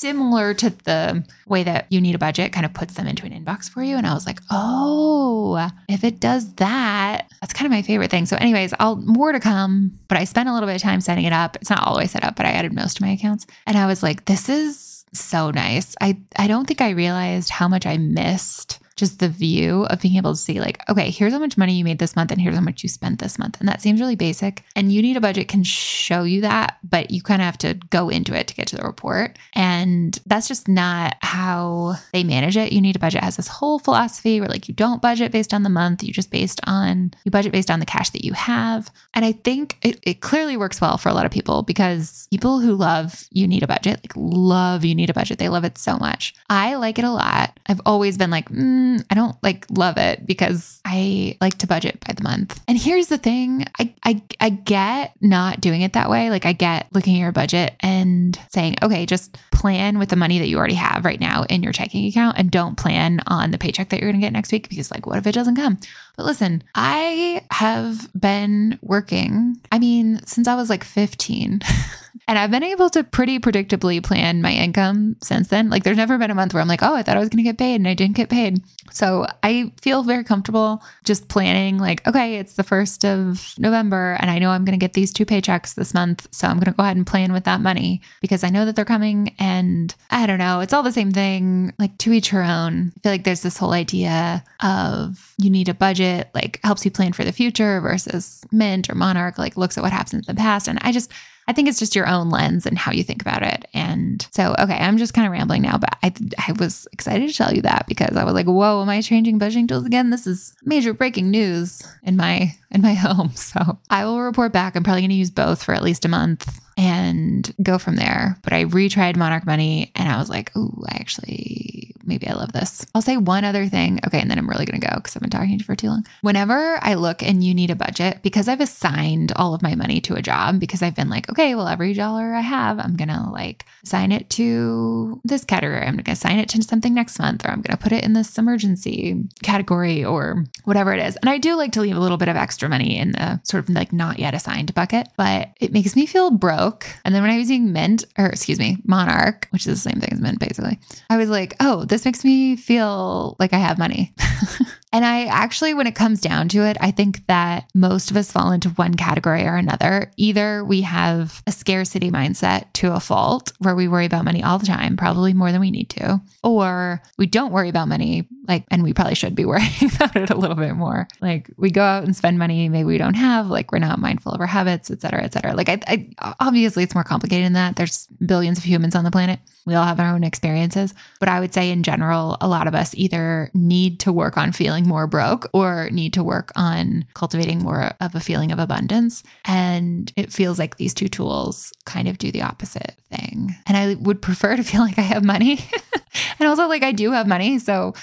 similar 0.00 0.54
to 0.54 0.70
the 0.84 1.24
way 1.46 1.62
that 1.62 1.86
you 1.90 2.00
need 2.00 2.14
a 2.14 2.18
budget 2.18 2.52
kind 2.52 2.64
of 2.64 2.72
puts 2.72 2.94
them 2.94 3.06
into 3.06 3.26
an 3.26 3.32
inbox 3.32 3.68
for 3.68 3.82
you. 3.82 3.96
And 3.96 4.06
I 4.06 4.14
was 4.14 4.26
like, 4.26 4.40
oh, 4.50 5.70
if 5.88 6.04
it 6.04 6.20
does 6.20 6.54
that, 6.54 7.30
that's 7.40 7.52
kind 7.52 7.66
of 7.66 7.70
my 7.70 7.82
favorite 7.82 8.10
thing. 8.10 8.26
So, 8.26 8.36
anyways, 8.36 8.72
I'll 8.80 8.96
more 8.96 9.32
to 9.32 9.40
come, 9.40 9.92
but 10.08 10.18
I 10.18 10.24
spent 10.24 10.48
a 10.48 10.52
little 10.52 10.66
bit 10.66 10.76
of 10.76 10.82
time 10.82 11.00
setting 11.00 11.24
it 11.24 11.32
up. 11.32 11.56
It's 11.56 11.70
not 11.70 11.86
all 11.86 11.94
the 11.94 11.98
way 11.98 12.06
set 12.06 12.24
up, 12.24 12.36
but 12.36 12.46
I 12.46 12.50
added 12.50 12.72
most 12.72 12.98
of 12.98 13.02
my 13.02 13.12
accounts. 13.12 13.46
And 13.66 13.76
I 13.76 13.86
was 13.86 14.02
like, 14.02 14.24
this 14.24 14.48
is 14.48 15.04
so 15.12 15.50
nice. 15.50 15.94
I, 16.00 16.18
I 16.36 16.46
don't 16.46 16.66
think 16.66 16.80
I 16.80 16.90
realized 16.90 17.50
how 17.50 17.68
much 17.68 17.86
I 17.86 17.96
missed 17.98 18.79
just 19.00 19.18
the 19.18 19.28
view 19.28 19.84
of 19.86 20.00
being 20.00 20.16
able 20.16 20.32
to 20.32 20.38
see, 20.38 20.60
like, 20.60 20.78
okay, 20.88 21.10
here's 21.10 21.32
how 21.32 21.38
much 21.38 21.58
money 21.58 21.74
you 21.74 21.84
made 21.84 21.98
this 21.98 22.14
month 22.14 22.30
and 22.30 22.40
here's 22.40 22.54
how 22.54 22.60
much 22.60 22.82
you 22.82 22.88
spent 22.88 23.18
this 23.18 23.38
month. 23.38 23.58
And 23.58 23.68
that 23.68 23.82
seems 23.82 24.00
really 24.00 24.14
basic. 24.14 24.62
And 24.76 24.92
you 24.92 25.02
need 25.02 25.16
a 25.16 25.20
budget 25.20 25.48
can 25.48 25.64
show 25.64 26.22
you 26.22 26.42
that, 26.42 26.78
but 26.84 27.10
you 27.10 27.22
kind 27.22 27.42
of 27.42 27.46
have 27.46 27.58
to 27.58 27.74
go 27.90 28.08
into 28.08 28.34
it 28.34 28.46
to 28.48 28.54
get 28.54 28.68
to 28.68 28.76
the 28.76 28.84
report. 28.84 29.38
And 29.54 30.18
that's 30.26 30.48
just 30.48 30.68
not 30.68 31.16
how 31.22 31.96
they 32.12 32.22
manage 32.22 32.56
it. 32.56 32.72
You 32.72 32.80
need 32.80 32.96
a 32.96 33.00
budget 33.00 33.24
has 33.24 33.36
this 33.36 33.48
whole 33.48 33.78
philosophy 33.78 34.40
where 34.40 34.48
like 34.48 34.68
you 34.68 34.74
don't 34.74 35.02
budget 35.02 35.32
based 35.32 35.52
on 35.52 35.62
the 35.62 35.68
month, 35.68 36.02
you 36.02 36.12
just 36.12 36.30
based 36.30 36.60
on 36.64 37.12
you 37.24 37.30
budget 37.30 37.52
based 37.52 37.70
on 37.70 37.80
the 37.80 37.86
cash 37.86 38.10
that 38.10 38.24
you 38.24 38.32
have. 38.34 38.90
And 39.14 39.24
I 39.24 39.32
think 39.32 39.78
it, 39.82 39.98
it 40.02 40.20
clearly 40.20 40.56
works 40.56 40.80
well 40.80 40.98
for 40.98 41.08
a 41.08 41.14
lot 41.14 41.26
of 41.26 41.32
people 41.32 41.62
because 41.62 42.28
people 42.30 42.60
who 42.60 42.74
love 42.74 43.24
you 43.30 43.48
need 43.48 43.62
a 43.62 43.66
budget, 43.66 44.00
like 44.02 44.12
love 44.16 44.84
you 44.84 44.94
need 44.94 45.10
a 45.10 45.14
budget. 45.14 45.38
They 45.38 45.48
love 45.48 45.64
it 45.64 45.78
so 45.78 45.96
much. 45.96 46.34
I 46.48 46.74
like 46.76 46.98
it 46.98 47.04
a 47.04 47.10
lot. 47.10 47.58
I've 47.66 47.80
always 47.86 48.18
been 48.18 48.30
like, 48.30 48.48
mm, 48.48 48.89
Mm, 48.90 49.04
I 49.10 49.14
don't 49.14 49.36
like 49.42 49.66
love 49.70 49.96
it 49.98 50.26
because 50.26 50.80
I 50.84 51.36
like 51.40 51.58
to 51.58 51.66
budget 51.66 52.02
by 52.06 52.14
the 52.14 52.22
month. 52.22 52.60
And 52.66 52.76
here's 52.76 53.06
the 53.06 53.18
thing 53.18 53.64
I, 53.78 53.94
I, 54.04 54.22
I 54.40 54.50
get 54.50 55.14
not 55.20 55.60
doing 55.60 55.82
it 55.82 55.92
that 55.92 56.10
way. 56.10 56.30
Like, 56.30 56.46
I 56.46 56.52
get 56.52 56.88
looking 56.92 57.16
at 57.16 57.20
your 57.20 57.32
budget 57.32 57.76
and 57.80 58.38
saying, 58.52 58.76
okay, 58.82 59.06
just 59.06 59.38
plan 59.52 59.98
with 59.98 60.08
the 60.08 60.16
money 60.16 60.38
that 60.38 60.48
you 60.48 60.58
already 60.58 60.74
have 60.74 61.04
right 61.04 61.20
now 61.20 61.44
in 61.44 61.62
your 61.62 61.72
checking 61.72 62.06
account 62.06 62.38
and 62.38 62.50
don't 62.50 62.76
plan 62.76 63.20
on 63.26 63.50
the 63.50 63.58
paycheck 63.58 63.90
that 63.90 64.00
you're 64.00 64.10
going 64.10 64.20
to 64.20 64.26
get 64.26 64.32
next 64.32 64.50
week 64.50 64.68
because, 64.68 64.90
like, 64.90 65.06
what 65.06 65.18
if 65.18 65.26
it 65.26 65.32
doesn't 65.32 65.56
come? 65.56 65.78
But 66.16 66.26
listen, 66.26 66.62
I 66.74 67.44
have 67.50 68.10
been 68.18 68.78
working, 68.82 69.60
I 69.72 69.78
mean, 69.78 70.20
since 70.26 70.48
I 70.48 70.54
was 70.54 70.70
like 70.70 70.84
15. 70.84 71.60
and 72.28 72.38
I've 72.38 72.50
been 72.50 72.62
able 72.62 72.90
to 72.90 73.02
pretty 73.02 73.38
predictably 73.38 74.02
plan 74.02 74.40
my 74.40 74.52
income 74.52 75.16
since 75.22 75.48
then. 75.48 75.68
Like, 75.68 75.82
there's 75.82 75.96
never 75.96 76.18
been 76.18 76.30
a 76.30 76.34
month 76.34 76.54
where 76.54 76.60
I'm 76.60 76.68
like, 76.68 76.82
oh, 76.82 76.94
I 76.94 77.02
thought 77.02 77.16
I 77.16 77.20
was 77.20 77.28
going 77.28 77.38
to 77.38 77.48
get 77.48 77.58
paid 77.58 77.76
and 77.76 77.88
I 77.88 77.94
didn't 77.94 78.16
get 78.16 78.28
paid. 78.28 78.62
So 78.92 79.26
I 79.42 79.72
feel 79.80 80.02
very 80.02 80.24
comfortable 80.24 80.82
just 81.04 81.28
planning, 81.28 81.78
like, 81.78 82.06
okay, 82.06 82.36
it's 82.36 82.54
the 82.54 82.62
first 82.62 83.04
of 83.04 83.54
November 83.58 84.16
and 84.20 84.30
I 84.30 84.38
know 84.38 84.50
I'm 84.50 84.64
going 84.64 84.78
to 84.78 84.84
get 84.84 84.92
these 84.92 85.12
two 85.12 85.26
paychecks 85.26 85.74
this 85.74 85.94
month. 85.94 86.28
So 86.30 86.46
I'm 86.46 86.56
going 86.56 86.66
to 86.66 86.76
go 86.76 86.82
ahead 86.82 86.96
and 86.96 87.06
plan 87.06 87.32
with 87.32 87.44
that 87.44 87.60
money 87.60 88.00
because 88.20 88.44
I 88.44 88.50
know 88.50 88.64
that 88.64 88.76
they're 88.76 88.84
coming. 88.84 89.34
And 89.38 89.94
I 90.10 90.26
don't 90.26 90.38
know, 90.38 90.60
it's 90.60 90.72
all 90.72 90.82
the 90.82 90.92
same 90.92 91.12
thing, 91.12 91.72
like 91.78 91.96
to 91.98 92.12
each 92.12 92.30
her 92.30 92.42
own. 92.42 92.92
I 92.96 93.00
feel 93.00 93.12
like 93.12 93.24
there's 93.24 93.42
this 93.42 93.56
whole 93.56 93.72
idea 93.72 94.44
of 94.60 95.34
you 95.38 95.50
need 95.50 95.68
a 95.68 95.74
budget, 95.74 95.99
like 96.34 96.60
helps 96.64 96.84
you 96.84 96.90
plan 96.90 97.12
for 97.12 97.24
the 97.24 97.32
future 97.32 97.80
versus 97.80 98.44
Mint 98.50 98.90
or 98.90 98.94
Monarch, 98.94 99.38
like 99.38 99.56
looks 99.56 99.76
at 99.78 99.82
what 99.82 99.92
happens 99.92 100.26
in 100.26 100.34
the 100.34 100.40
past. 100.40 100.68
And 100.68 100.78
I 100.82 100.92
just, 100.92 101.12
I 101.48 101.52
think 101.52 101.68
it's 101.68 101.78
just 101.78 101.96
your 101.96 102.06
own 102.06 102.30
lens 102.30 102.66
and 102.66 102.78
how 102.78 102.92
you 102.92 103.02
think 103.02 103.22
about 103.22 103.42
it. 103.42 103.66
And 103.74 104.26
so, 104.32 104.54
okay, 104.58 104.76
I'm 104.76 104.98
just 104.98 105.14
kind 105.14 105.26
of 105.26 105.32
rambling 105.32 105.62
now, 105.62 105.78
but 105.78 105.96
I, 106.02 106.12
I 106.46 106.52
was 106.52 106.86
excited 106.92 107.28
to 107.28 107.34
tell 107.34 107.52
you 107.52 107.62
that 107.62 107.86
because 107.88 108.16
I 108.16 108.24
was 108.24 108.34
like, 108.34 108.46
whoa, 108.46 108.82
am 108.82 108.88
I 108.88 109.00
changing 109.00 109.38
budgeting 109.38 109.66
tools 109.66 109.86
again? 109.86 110.10
This 110.10 110.26
is 110.26 110.54
major 110.64 110.94
breaking 110.94 111.30
news 111.30 111.82
in 112.02 112.16
my 112.16 112.54
in 112.70 112.82
my 112.82 112.94
home. 112.94 113.30
So 113.30 113.78
I 113.90 114.04
will 114.04 114.20
report 114.20 114.52
back. 114.52 114.76
I'm 114.76 114.84
probably 114.84 115.02
going 115.02 115.10
to 115.10 115.16
use 115.16 115.30
both 115.30 115.62
for 115.62 115.74
at 115.74 115.82
least 115.82 116.04
a 116.04 116.08
month 116.08 116.60
and 116.76 117.52
go 117.62 117.78
from 117.78 117.96
there. 117.96 118.38
But 118.42 118.52
I 118.52 118.64
retried 118.64 119.16
Monarch 119.16 119.44
Money 119.44 119.92
and 119.94 120.08
I 120.08 120.18
was 120.18 120.30
like, 120.30 120.50
oh, 120.54 120.72
I 120.88 120.96
actually, 120.96 121.79
maybe 122.10 122.28
I 122.28 122.34
love 122.34 122.52
this. 122.52 122.84
I'll 122.94 123.02
say 123.02 123.16
one 123.16 123.44
other 123.44 123.66
thing. 123.66 124.00
Okay. 124.06 124.20
And 124.20 124.30
then 124.30 124.38
I'm 124.38 124.48
really 124.48 124.66
going 124.66 124.80
to 124.80 124.86
go 124.86 124.94
because 124.96 125.16
I've 125.16 125.22
been 125.22 125.30
talking 125.30 125.48
to 125.48 125.54
you 125.54 125.64
for 125.64 125.74
too 125.74 125.88
long. 125.88 126.04
Whenever 126.20 126.78
I 126.82 126.94
look 126.94 127.22
and 127.22 127.42
you 127.42 127.54
need 127.54 127.70
a 127.70 127.74
budget, 127.74 128.22
because 128.22 128.48
I've 128.48 128.60
assigned 128.60 129.32
all 129.36 129.54
of 129.54 129.62
my 129.62 129.74
money 129.74 130.00
to 130.02 130.14
a 130.14 130.22
job, 130.22 130.60
because 130.60 130.82
I've 130.82 130.94
been 130.94 131.08
like, 131.08 131.30
okay, 131.30 131.54
well, 131.54 131.68
every 131.68 131.94
dollar 131.94 132.34
I 132.34 132.40
have, 132.40 132.78
I'm 132.78 132.96
going 132.96 133.08
to 133.08 133.30
like 133.30 133.64
assign 133.82 134.12
it 134.12 134.28
to 134.30 135.20
this 135.24 135.44
category. 135.44 135.80
I'm 135.80 135.94
going 135.94 136.04
to 136.04 136.10
assign 136.12 136.38
it 136.38 136.48
to 136.50 136.62
something 136.62 136.92
next 136.92 137.18
month, 137.18 137.44
or 137.44 137.48
I'm 137.48 137.62
going 137.62 137.76
to 137.76 137.82
put 137.82 137.92
it 137.92 138.04
in 138.04 138.12
this 138.12 138.36
emergency 138.36 139.16
category 139.42 140.04
or 140.04 140.44
whatever 140.64 140.92
it 140.92 141.00
is. 141.00 141.16
And 141.16 141.30
I 141.30 141.38
do 141.38 141.54
like 141.54 141.72
to 141.72 141.80
leave 141.80 141.96
a 141.96 142.00
little 142.00 142.18
bit 142.18 142.28
of 142.28 142.36
extra 142.36 142.68
money 142.68 142.98
in 142.98 143.12
the 143.12 143.40
sort 143.44 143.64
of 143.64 143.70
like 143.70 143.92
not 143.92 144.18
yet 144.18 144.34
assigned 144.34 144.74
bucket, 144.74 145.08
but 145.16 145.50
it 145.60 145.72
makes 145.72 145.96
me 145.96 146.04
feel 146.04 146.30
broke 146.30 146.50
broke. 146.60 146.86
And 147.04 147.14
then 147.14 147.22
when 147.22 147.30
I 147.30 147.38
was 147.38 147.50
using 147.50 147.72
Mint, 147.72 148.04
or 148.18 148.26
excuse 148.26 148.58
me, 148.58 148.78
Monarch, 148.84 149.48
which 149.50 149.66
is 149.66 149.82
the 149.82 149.90
same 149.90 150.00
thing 150.00 150.12
as 150.12 150.20
Mint 150.20 150.38
basically, 150.38 150.78
I 151.08 151.16
was 151.16 151.28
like, 151.28 151.54
oh, 151.60 151.84
this 151.84 151.99
makes 152.04 152.24
me 152.24 152.56
feel 152.56 153.36
like 153.38 153.52
I 153.52 153.58
have 153.58 153.78
money. 153.78 154.14
And 154.92 155.04
I 155.04 155.26
actually, 155.26 155.72
when 155.74 155.86
it 155.86 155.94
comes 155.94 156.20
down 156.20 156.48
to 156.48 156.64
it, 156.66 156.76
I 156.80 156.90
think 156.90 157.24
that 157.26 157.70
most 157.74 158.10
of 158.10 158.16
us 158.16 158.32
fall 158.32 158.50
into 158.50 158.70
one 158.70 158.94
category 158.94 159.44
or 159.44 159.54
another. 159.54 160.10
Either 160.16 160.64
we 160.64 160.80
have 160.80 161.42
a 161.46 161.52
scarcity 161.52 162.10
mindset 162.10 162.72
to 162.74 162.94
a 162.94 163.00
fault 163.00 163.52
where 163.58 163.76
we 163.76 163.86
worry 163.86 164.06
about 164.06 164.24
money 164.24 164.42
all 164.42 164.58
the 164.58 164.66
time, 164.66 164.96
probably 164.96 165.32
more 165.32 165.52
than 165.52 165.60
we 165.60 165.70
need 165.70 165.90
to, 165.90 166.20
or 166.42 167.02
we 167.18 167.26
don't 167.26 167.52
worry 167.52 167.68
about 167.68 167.86
money, 167.86 168.26
like, 168.48 168.64
and 168.72 168.82
we 168.82 168.92
probably 168.92 169.14
should 169.14 169.36
be 169.36 169.44
worrying 169.46 169.90
about 169.94 170.16
it 170.16 170.30
a 170.30 170.36
little 170.36 170.56
bit 170.56 170.74
more. 170.74 171.06
Like, 171.20 171.48
we 171.56 171.70
go 171.70 171.82
out 171.82 172.02
and 172.02 172.16
spend 172.16 172.38
money 172.38 172.68
maybe 172.68 172.84
we 172.84 172.98
don't 172.98 173.14
have, 173.14 173.46
like, 173.46 173.70
we're 173.70 173.78
not 173.78 174.00
mindful 174.00 174.32
of 174.32 174.40
our 174.40 174.46
habits, 174.46 174.90
et 174.90 175.00
cetera, 175.00 175.22
et 175.22 175.32
cetera. 175.32 175.54
Like, 175.54 175.68
I, 175.68 175.80
I 175.86 176.34
obviously, 176.40 176.82
it's 176.82 176.94
more 176.94 177.04
complicated 177.04 177.46
than 177.46 177.52
that. 177.52 177.76
There's 177.76 178.08
billions 178.26 178.58
of 178.58 178.64
humans 178.64 178.96
on 178.96 179.04
the 179.04 179.10
planet. 179.12 179.38
We 179.66 179.74
all 179.74 179.84
have 179.84 180.00
our 180.00 180.14
own 180.14 180.24
experiences. 180.24 180.94
But 181.18 181.28
I 181.28 181.40
would 181.40 181.54
say, 181.54 181.70
in 181.70 181.82
general, 181.82 182.36
a 182.40 182.48
lot 182.48 182.66
of 182.66 182.74
us 182.74 182.94
either 182.94 183.50
need 183.54 184.00
to 184.00 184.12
work 184.12 184.36
on 184.36 184.52
feeling 184.52 184.86
more 184.86 185.06
broke 185.06 185.48
or 185.52 185.90
need 185.90 186.12
to 186.14 186.24
work 186.24 186.52
on 186.56 187.04
cultivating 187.14 187.60
more 187.60 187.92
of 188.00 188.14
a 188.14 188.20
feeling 188.20 188.52
of 188.52 188.58
abundance. 188.58 189.22
And 189.44 190.12
it 190.16 190.32
feels 190.32 190.58
like 190.58 190.76
these 190.76 190.94
two 190.94 191.08
tools 191.08 191.72
kind 191.84 192.08
of 192.08 192.18
do 192.18 192.32
the 192.32 192.42
opposite 192.42 192.96
thing. 193.10 193.54
And 193.66 193.76
I 193.76 193.94
would 193.94 194.22
prefer 194.22 194.56
to 194.56 194.62
feel 194.62 194.80
like 194.80 194.98
I 194.98 195.02
have 195.02 195.24
money 195.24 195.58
and 196.38 196.48
also 196.48 196.66
like 196.66 196.82
I 196.82 196.92
do 196.92 197.12
have 197.12 197.26
money. 197.26 197.58
So 197.58 197.94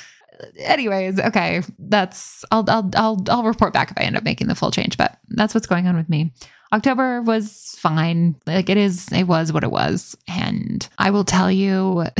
anyways, 0.58 1.20
okay, 1.20 1.64
that's 1.80 2.44
I'll 2.52 2.66
I'll 2.70 2.90
I'll 2.96 3.24
I'll 3.30 3.44
report 3.44 3.74
back 3.74 3.92
if 3.92 3.98
I 3.98 4.02
end 4.02 4.18
up 4.18 4.24
making 4.24 4.48
the 4.48 4.56
full 4.56 4.72
change, 4.72 4.98
but 4.98 5.18
that's 5.30 5.54
what's 5.54 5.68
going 5.68 5.88
on 5.88 5.96
with 5.96 6.10
me. 6.10 6.34
October 6.74 7.22
was 7.22 7.76
fine. 7.80 8.36
Like 8.46 8.70
it 8.70 8.78
is, 8.78 9.08
it 9.12 9.24
was 9.24 9.54
what 9.54 9.64
it 9.64 9.72
was. 9.72 10.18
And 10.28 10.88
I 10.98 11.12
will 11.12 11.24
tell 11.24 11.52
you, 11.52 12.06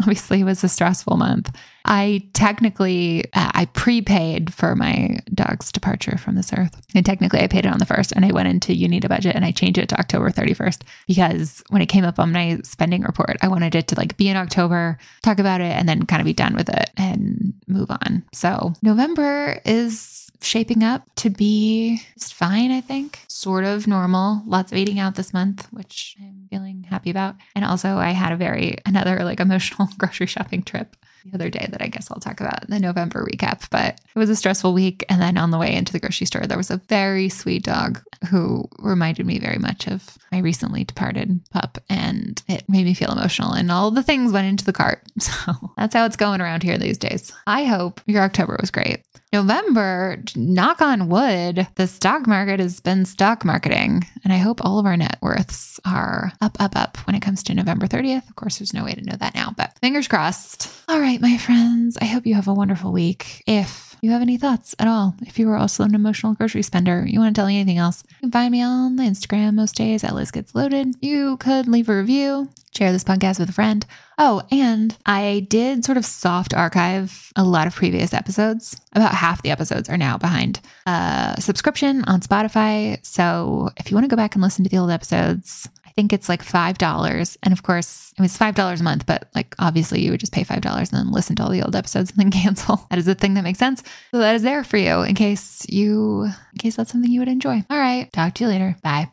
obviously, 0.00 0.40
it 0.40 0.44
was 0.44 0.62
a 0.62 0.68
stressful 0.68 1.16
month. 1.16 1.54
I 1.86 2.28
technically, 2.32 3.24
uh, 3.32 3.50
I 3.54 3.66
prepaid 3.66 4.52
for 4.52 4.74
my 4.74 5.18
dog's 5.32 5.70
departure 5.72 6.18
from 6.18 6.34
this 6.34 6.52
earth. 6.52 6.80
And 6.94 7.06
technically, 7.06 7.40
I 7.40 7.46
paid 7.46 7.64
it 7.64 7.72
on 7.72 7.78
the 7.78 7.86
first 7.86 8.12
and 8.12 8.24
I 8.24 8.32
went 8.32 8.48
into 8.48 8.74
you 8.74 8.88
need 8.88 9.04
a 9.04 9.08
budget 9.08 9.36
and 9.36 9.44
I 9.44 9.52
changed 9.52 9.78
it 9.78 9.88
to 9.90 9.98
October 9.98 10.30
31st 10.30 10.82
because 11.06 11.62
when 11.70 11.82
it 11.82 11.86
came 11.86 12.04
up 12.04 12.18
on 12.18 12.32
my 12.32 12.58
spending 12.64 13.02
report, 13.02 13.36
I 13.40 13.48
wanted 13.48 13.74
it 13.74 13.88
to 13.88 13.94
like 13.96 14.16
be 14.16 14.28
in 14.28 14.36
October, 14.36 14.98
talk 15.22 15.38
about 15.38 15.60
it, 15.60 15.72
and 15.72 15.88
then 15.88 16.04
kind 16.06 16.20
of 16.20 16.26
be 16.26 16.32
done 16.32 16.54
with 16.54 16.68
it 16.68 16.90
and 16.96 17.54
move 17.68 17.90
on. 17.90 18.24
So 18.32 18.74
November 18.82 19.60
is 19.64 20.30
shaping 20.42 20.82
up 20.82 21.02
to 21.16 21.30
be 21.30 22.02
just 22.18 22.34
fine, 22.34 22.70
I 22.70 22.80
think. 22.80 23.20
Sort 23.28 23.64
of 23.64 23.86
normal. 23.86 24.42
Lots 24.46 24.72
of 24.72 24.78
eating 24.78 24.98
out 24.98 25.14
this 25.14 25.32
month, 25.32 25.66
which 25.70 26.16
I'm 26.20 26.46
feeling 26.50 26.84
happy 26.88 27.10
about. 27.10 27.36
And 27.54 27.64
also, 27.64 27.96
I 27.96 28.10
had 28.10 28.32
a 28.32 28.36
very, 28.36 28.78
another 28.84 29.24
like 29.24 29.40
emotional 29.46 29.88
grocery 29.98 30.26
shopping 30.26 30.62
trip 30.62 30.96
the 31.30 31.36
other 31.36 31.50
day 31.50 31.66
that 31.70 31.82
I 31.82 31.86
guess 31.88 32.10
I'll 32.10 32.20
talk 32.20 32.40
about 32.40 32.64
in 32.64 32.70
the 32.70 32.80
November 32.80 33.24
recap. 33.24 33.68
But 33.70 34.00
it 34.14 34.18
was 34.18 34.30
a 34.30 34.36
stressful 34.36 34.72
week. 34.72 35.04
And 35.08 35.20
then 35.20 35.36
on 35.38 35.50
the 35.50 35.58
way 35.58 35.74
into 35.74 35.92
the 35.92 35.98
grocery 35.98 36.26
store, 36.26 36.46
there 36.46 36.56
was 36.56 36.70
a 36.70 36.80
very 36.88 37.28
sweet 37.28 37.64
dog 37.64 38.02
who 38.30 38.68
reminded 38.78 39.26
me 39.26 39.38
very 39.38 39.58
much 39.58 39.86
of 39.86 40.18
my 40.32 40.38
recently 40.38 40.84
departed 40.84 41.40
pup. 41.50 41.78
And 41.88 42.42
it 42.48 42.68
made 42.68 42.84
me 42.84 42.94
feel 42.94 43.12
emotional. 43.12 43.52
And 43.52 43.70
all 43.70 43.90
the 43.90 44.02
things 44.02 44.32
went 44.32 44.48
into 44.48 44.64
the 44.64 44.72
cart. 44.72 45.02
So 45.26 45.72
that's 45.76 45.94
how 45.94 46.06
it's 46.06 46.16
going 46.16 46.40
around 46.40 46.62
here 46.62 46.78
these 46.78 46.98
days. 46.98 47.32
I 47.46 47.64
hope 47.64 48.00
your 48.06 48.22
October 48.22 48.56
was 48.60 48.70
great. 48.70 49.02
November, 49.32 50.22
knock 50.36 50.80
on 50.80 51.08
wood, 51.08 51.66
the 51.74 51.86
stock 51.86 52.26
market 52.26 52.60
has 52.60 52.80
been 52.80 53.04
stock 53.04 53.44
marketing. 53.44 54.06
And 54.24 54.32
I 54.32 54.38
hope 54.38 54.64
all 54.64 54.78
of 54.78 54.86
our 54.86 54.96
net 54.96 55.18
worths 55.20 55.80
are 55.84 56.32
up, 56.40 56.56
up, 56.60 56.76
up 56.76 56.96
when 57.06 57.14
it 57.16 57.22
comes 57.22 57.42
to 57.44 57.54
November 57.54 57.86
30th. 57.86 58.28
Of 58.28 58.36
course, 58.36 58.58
there's 58.58 58.72
no 58.72 58.84
way 58.84 58.92
to 58.92 59.04
know 59.04 59.16
that 59.18 59.34
now, 59.34 59.52
but 59.56 59.76
fingers 59.80 60.08
crossed. 60.08 60.72
All 60.88 61.00
right, 61.00 61.15
my 61.20 61.36
friends, 61.38 61.96
I 62.00 62.06
hope 62.06 62.26
you 62.26 62.34
have 62.34 62.48
a 62.48 62.54
wonderful 62.54 62.92
week. 62.92 63.42
If 63.46 63.96
you 64.02 64.10
have 64.10 64.22
any 64.22 64.36
thoughts 64.36 64.74
at 64.78 64.88
all, 64.88 65.14
if 65.22 65.38
you 65.38 65.48
are 65.50 65.56
also 65.56 65.84
an 65.84 65.94
emotional 65.94 66.34
grocery 66.34 66.62
spender, 66.62 67.04
you 67.06 67.18
want 67.18 67.34
to 67.34 67.38
tell 67.38 67.46
me 67.46 67.58
anything 67.58 67.78
else, 67.78 68.02
you 68.08 68.16
can 68.20 68.30
find 68.30 68.52
me 68.52 68.62
on 68.62 68.96
Instagram 68.98 69.54
most 69.54 69.74
days 69.76 70.04
at 70.04 70.14
Liz 70.14 70.30
Gets 70.30 70.54
Loaded. 70.54 70.94
You 71.00 71.36
could 71.38 71.68
leave 71.68 71.88
a 71.88 71.96
review, 71.96 72.50
share 72.74 72.92
this 72.92 73.04
podcast 73.04 73.38
with 73.38 73.48
a 73.48 73.52
friend. 73.52 73.86
Oh, 74.18 74.42
and 74.50 74.96
I 75.06 75.46
did 75.48 75.84
sort 75.84 75.98
of 75.98 76.04
soft 76.04 76.54
archive 76.54 77.32
a 77.36 77.44
lot 77.44 77.66
of 77.66 77.74
previous 77.74 78.12
episodes. 78.12 78.80
About 78.92 79.14
half 79.14 79.42
the 79.42 79.50
episodes 79.50 79.88
are 79.88 79.98
now 79.98 80.18
behind 80.18 80.60
a 80.86 81.36
subscription 81.38 82.04
on 82.04 82.20
Spotify. 82.20 83.04
So 83.04 83.70
if 83.76 83.90
you 83.90 83.94
want 83.94 84.04
to 84.04 84.10
go 84.10 84.16
back 84.16 84.34
and 84.34 84.42
listen 84.42 84.64
to 84.64 84.70
the 84.70 84.78
old 84.78 84.90
episodes, 84.90 85.68
think 85.96 86.12
it's 86.12 86.28
like 86.28 86.44
$5. 86.44 87.36
And 87.42 87.52
of 87.52 87.62
course, 87.62 88.12
I 88.16 88.22
mean, 88.22 88.26
it's 88.26 88.38
$5 88.38 88.80
a 88.80 88.82
month, 88.82 89.06
but 89.06 89.28
like 89.34 89.54
obviously 89.58 90.02
you 90.02 90.10
would 90.12 90.20
just 90.20 90.32
pay 90.32 90.44
$5 90.44 90.64
and 90.64 90.86
then 90.88 91.10
listen 91.10 91.34
to 91.36 91.42
all 91.42 91.50
the 91.50 91.62
old 91.62 91.74
episodes 91.74 92.10
and 92.10 92.20
then 92.20 92.30
cancel. 92.42 92.86
That 92.90 92.98
is 92.98 93.08
a 93.08 93.14
thing 93.14 93.34
that 93.34 93.42
makes 93.42 93.58
sense. 93.58 93.82
So 94.12 94.18
that 94.18 94.34
is 94.34 94.42
there 94.42 94.62
for 94.62 94.76
you 94.76 95.02
in 95.02 95.14
case 95.14 95.66
you, 95.68 96.24
in 96.24 96.58
case 96.58 96.76
that's 96.76 96.92
something 96.92 97.10
you 97.10 97.20
would 97.20 97.28
enjoy. 97.28 97.64
All 97.70 97.78
right. 97.78 98.12
Talk 98.12 98.34
to 98.34 98.44
you 98.44 98.50
later. 98.50 98.76
Bye. 98.82 99.08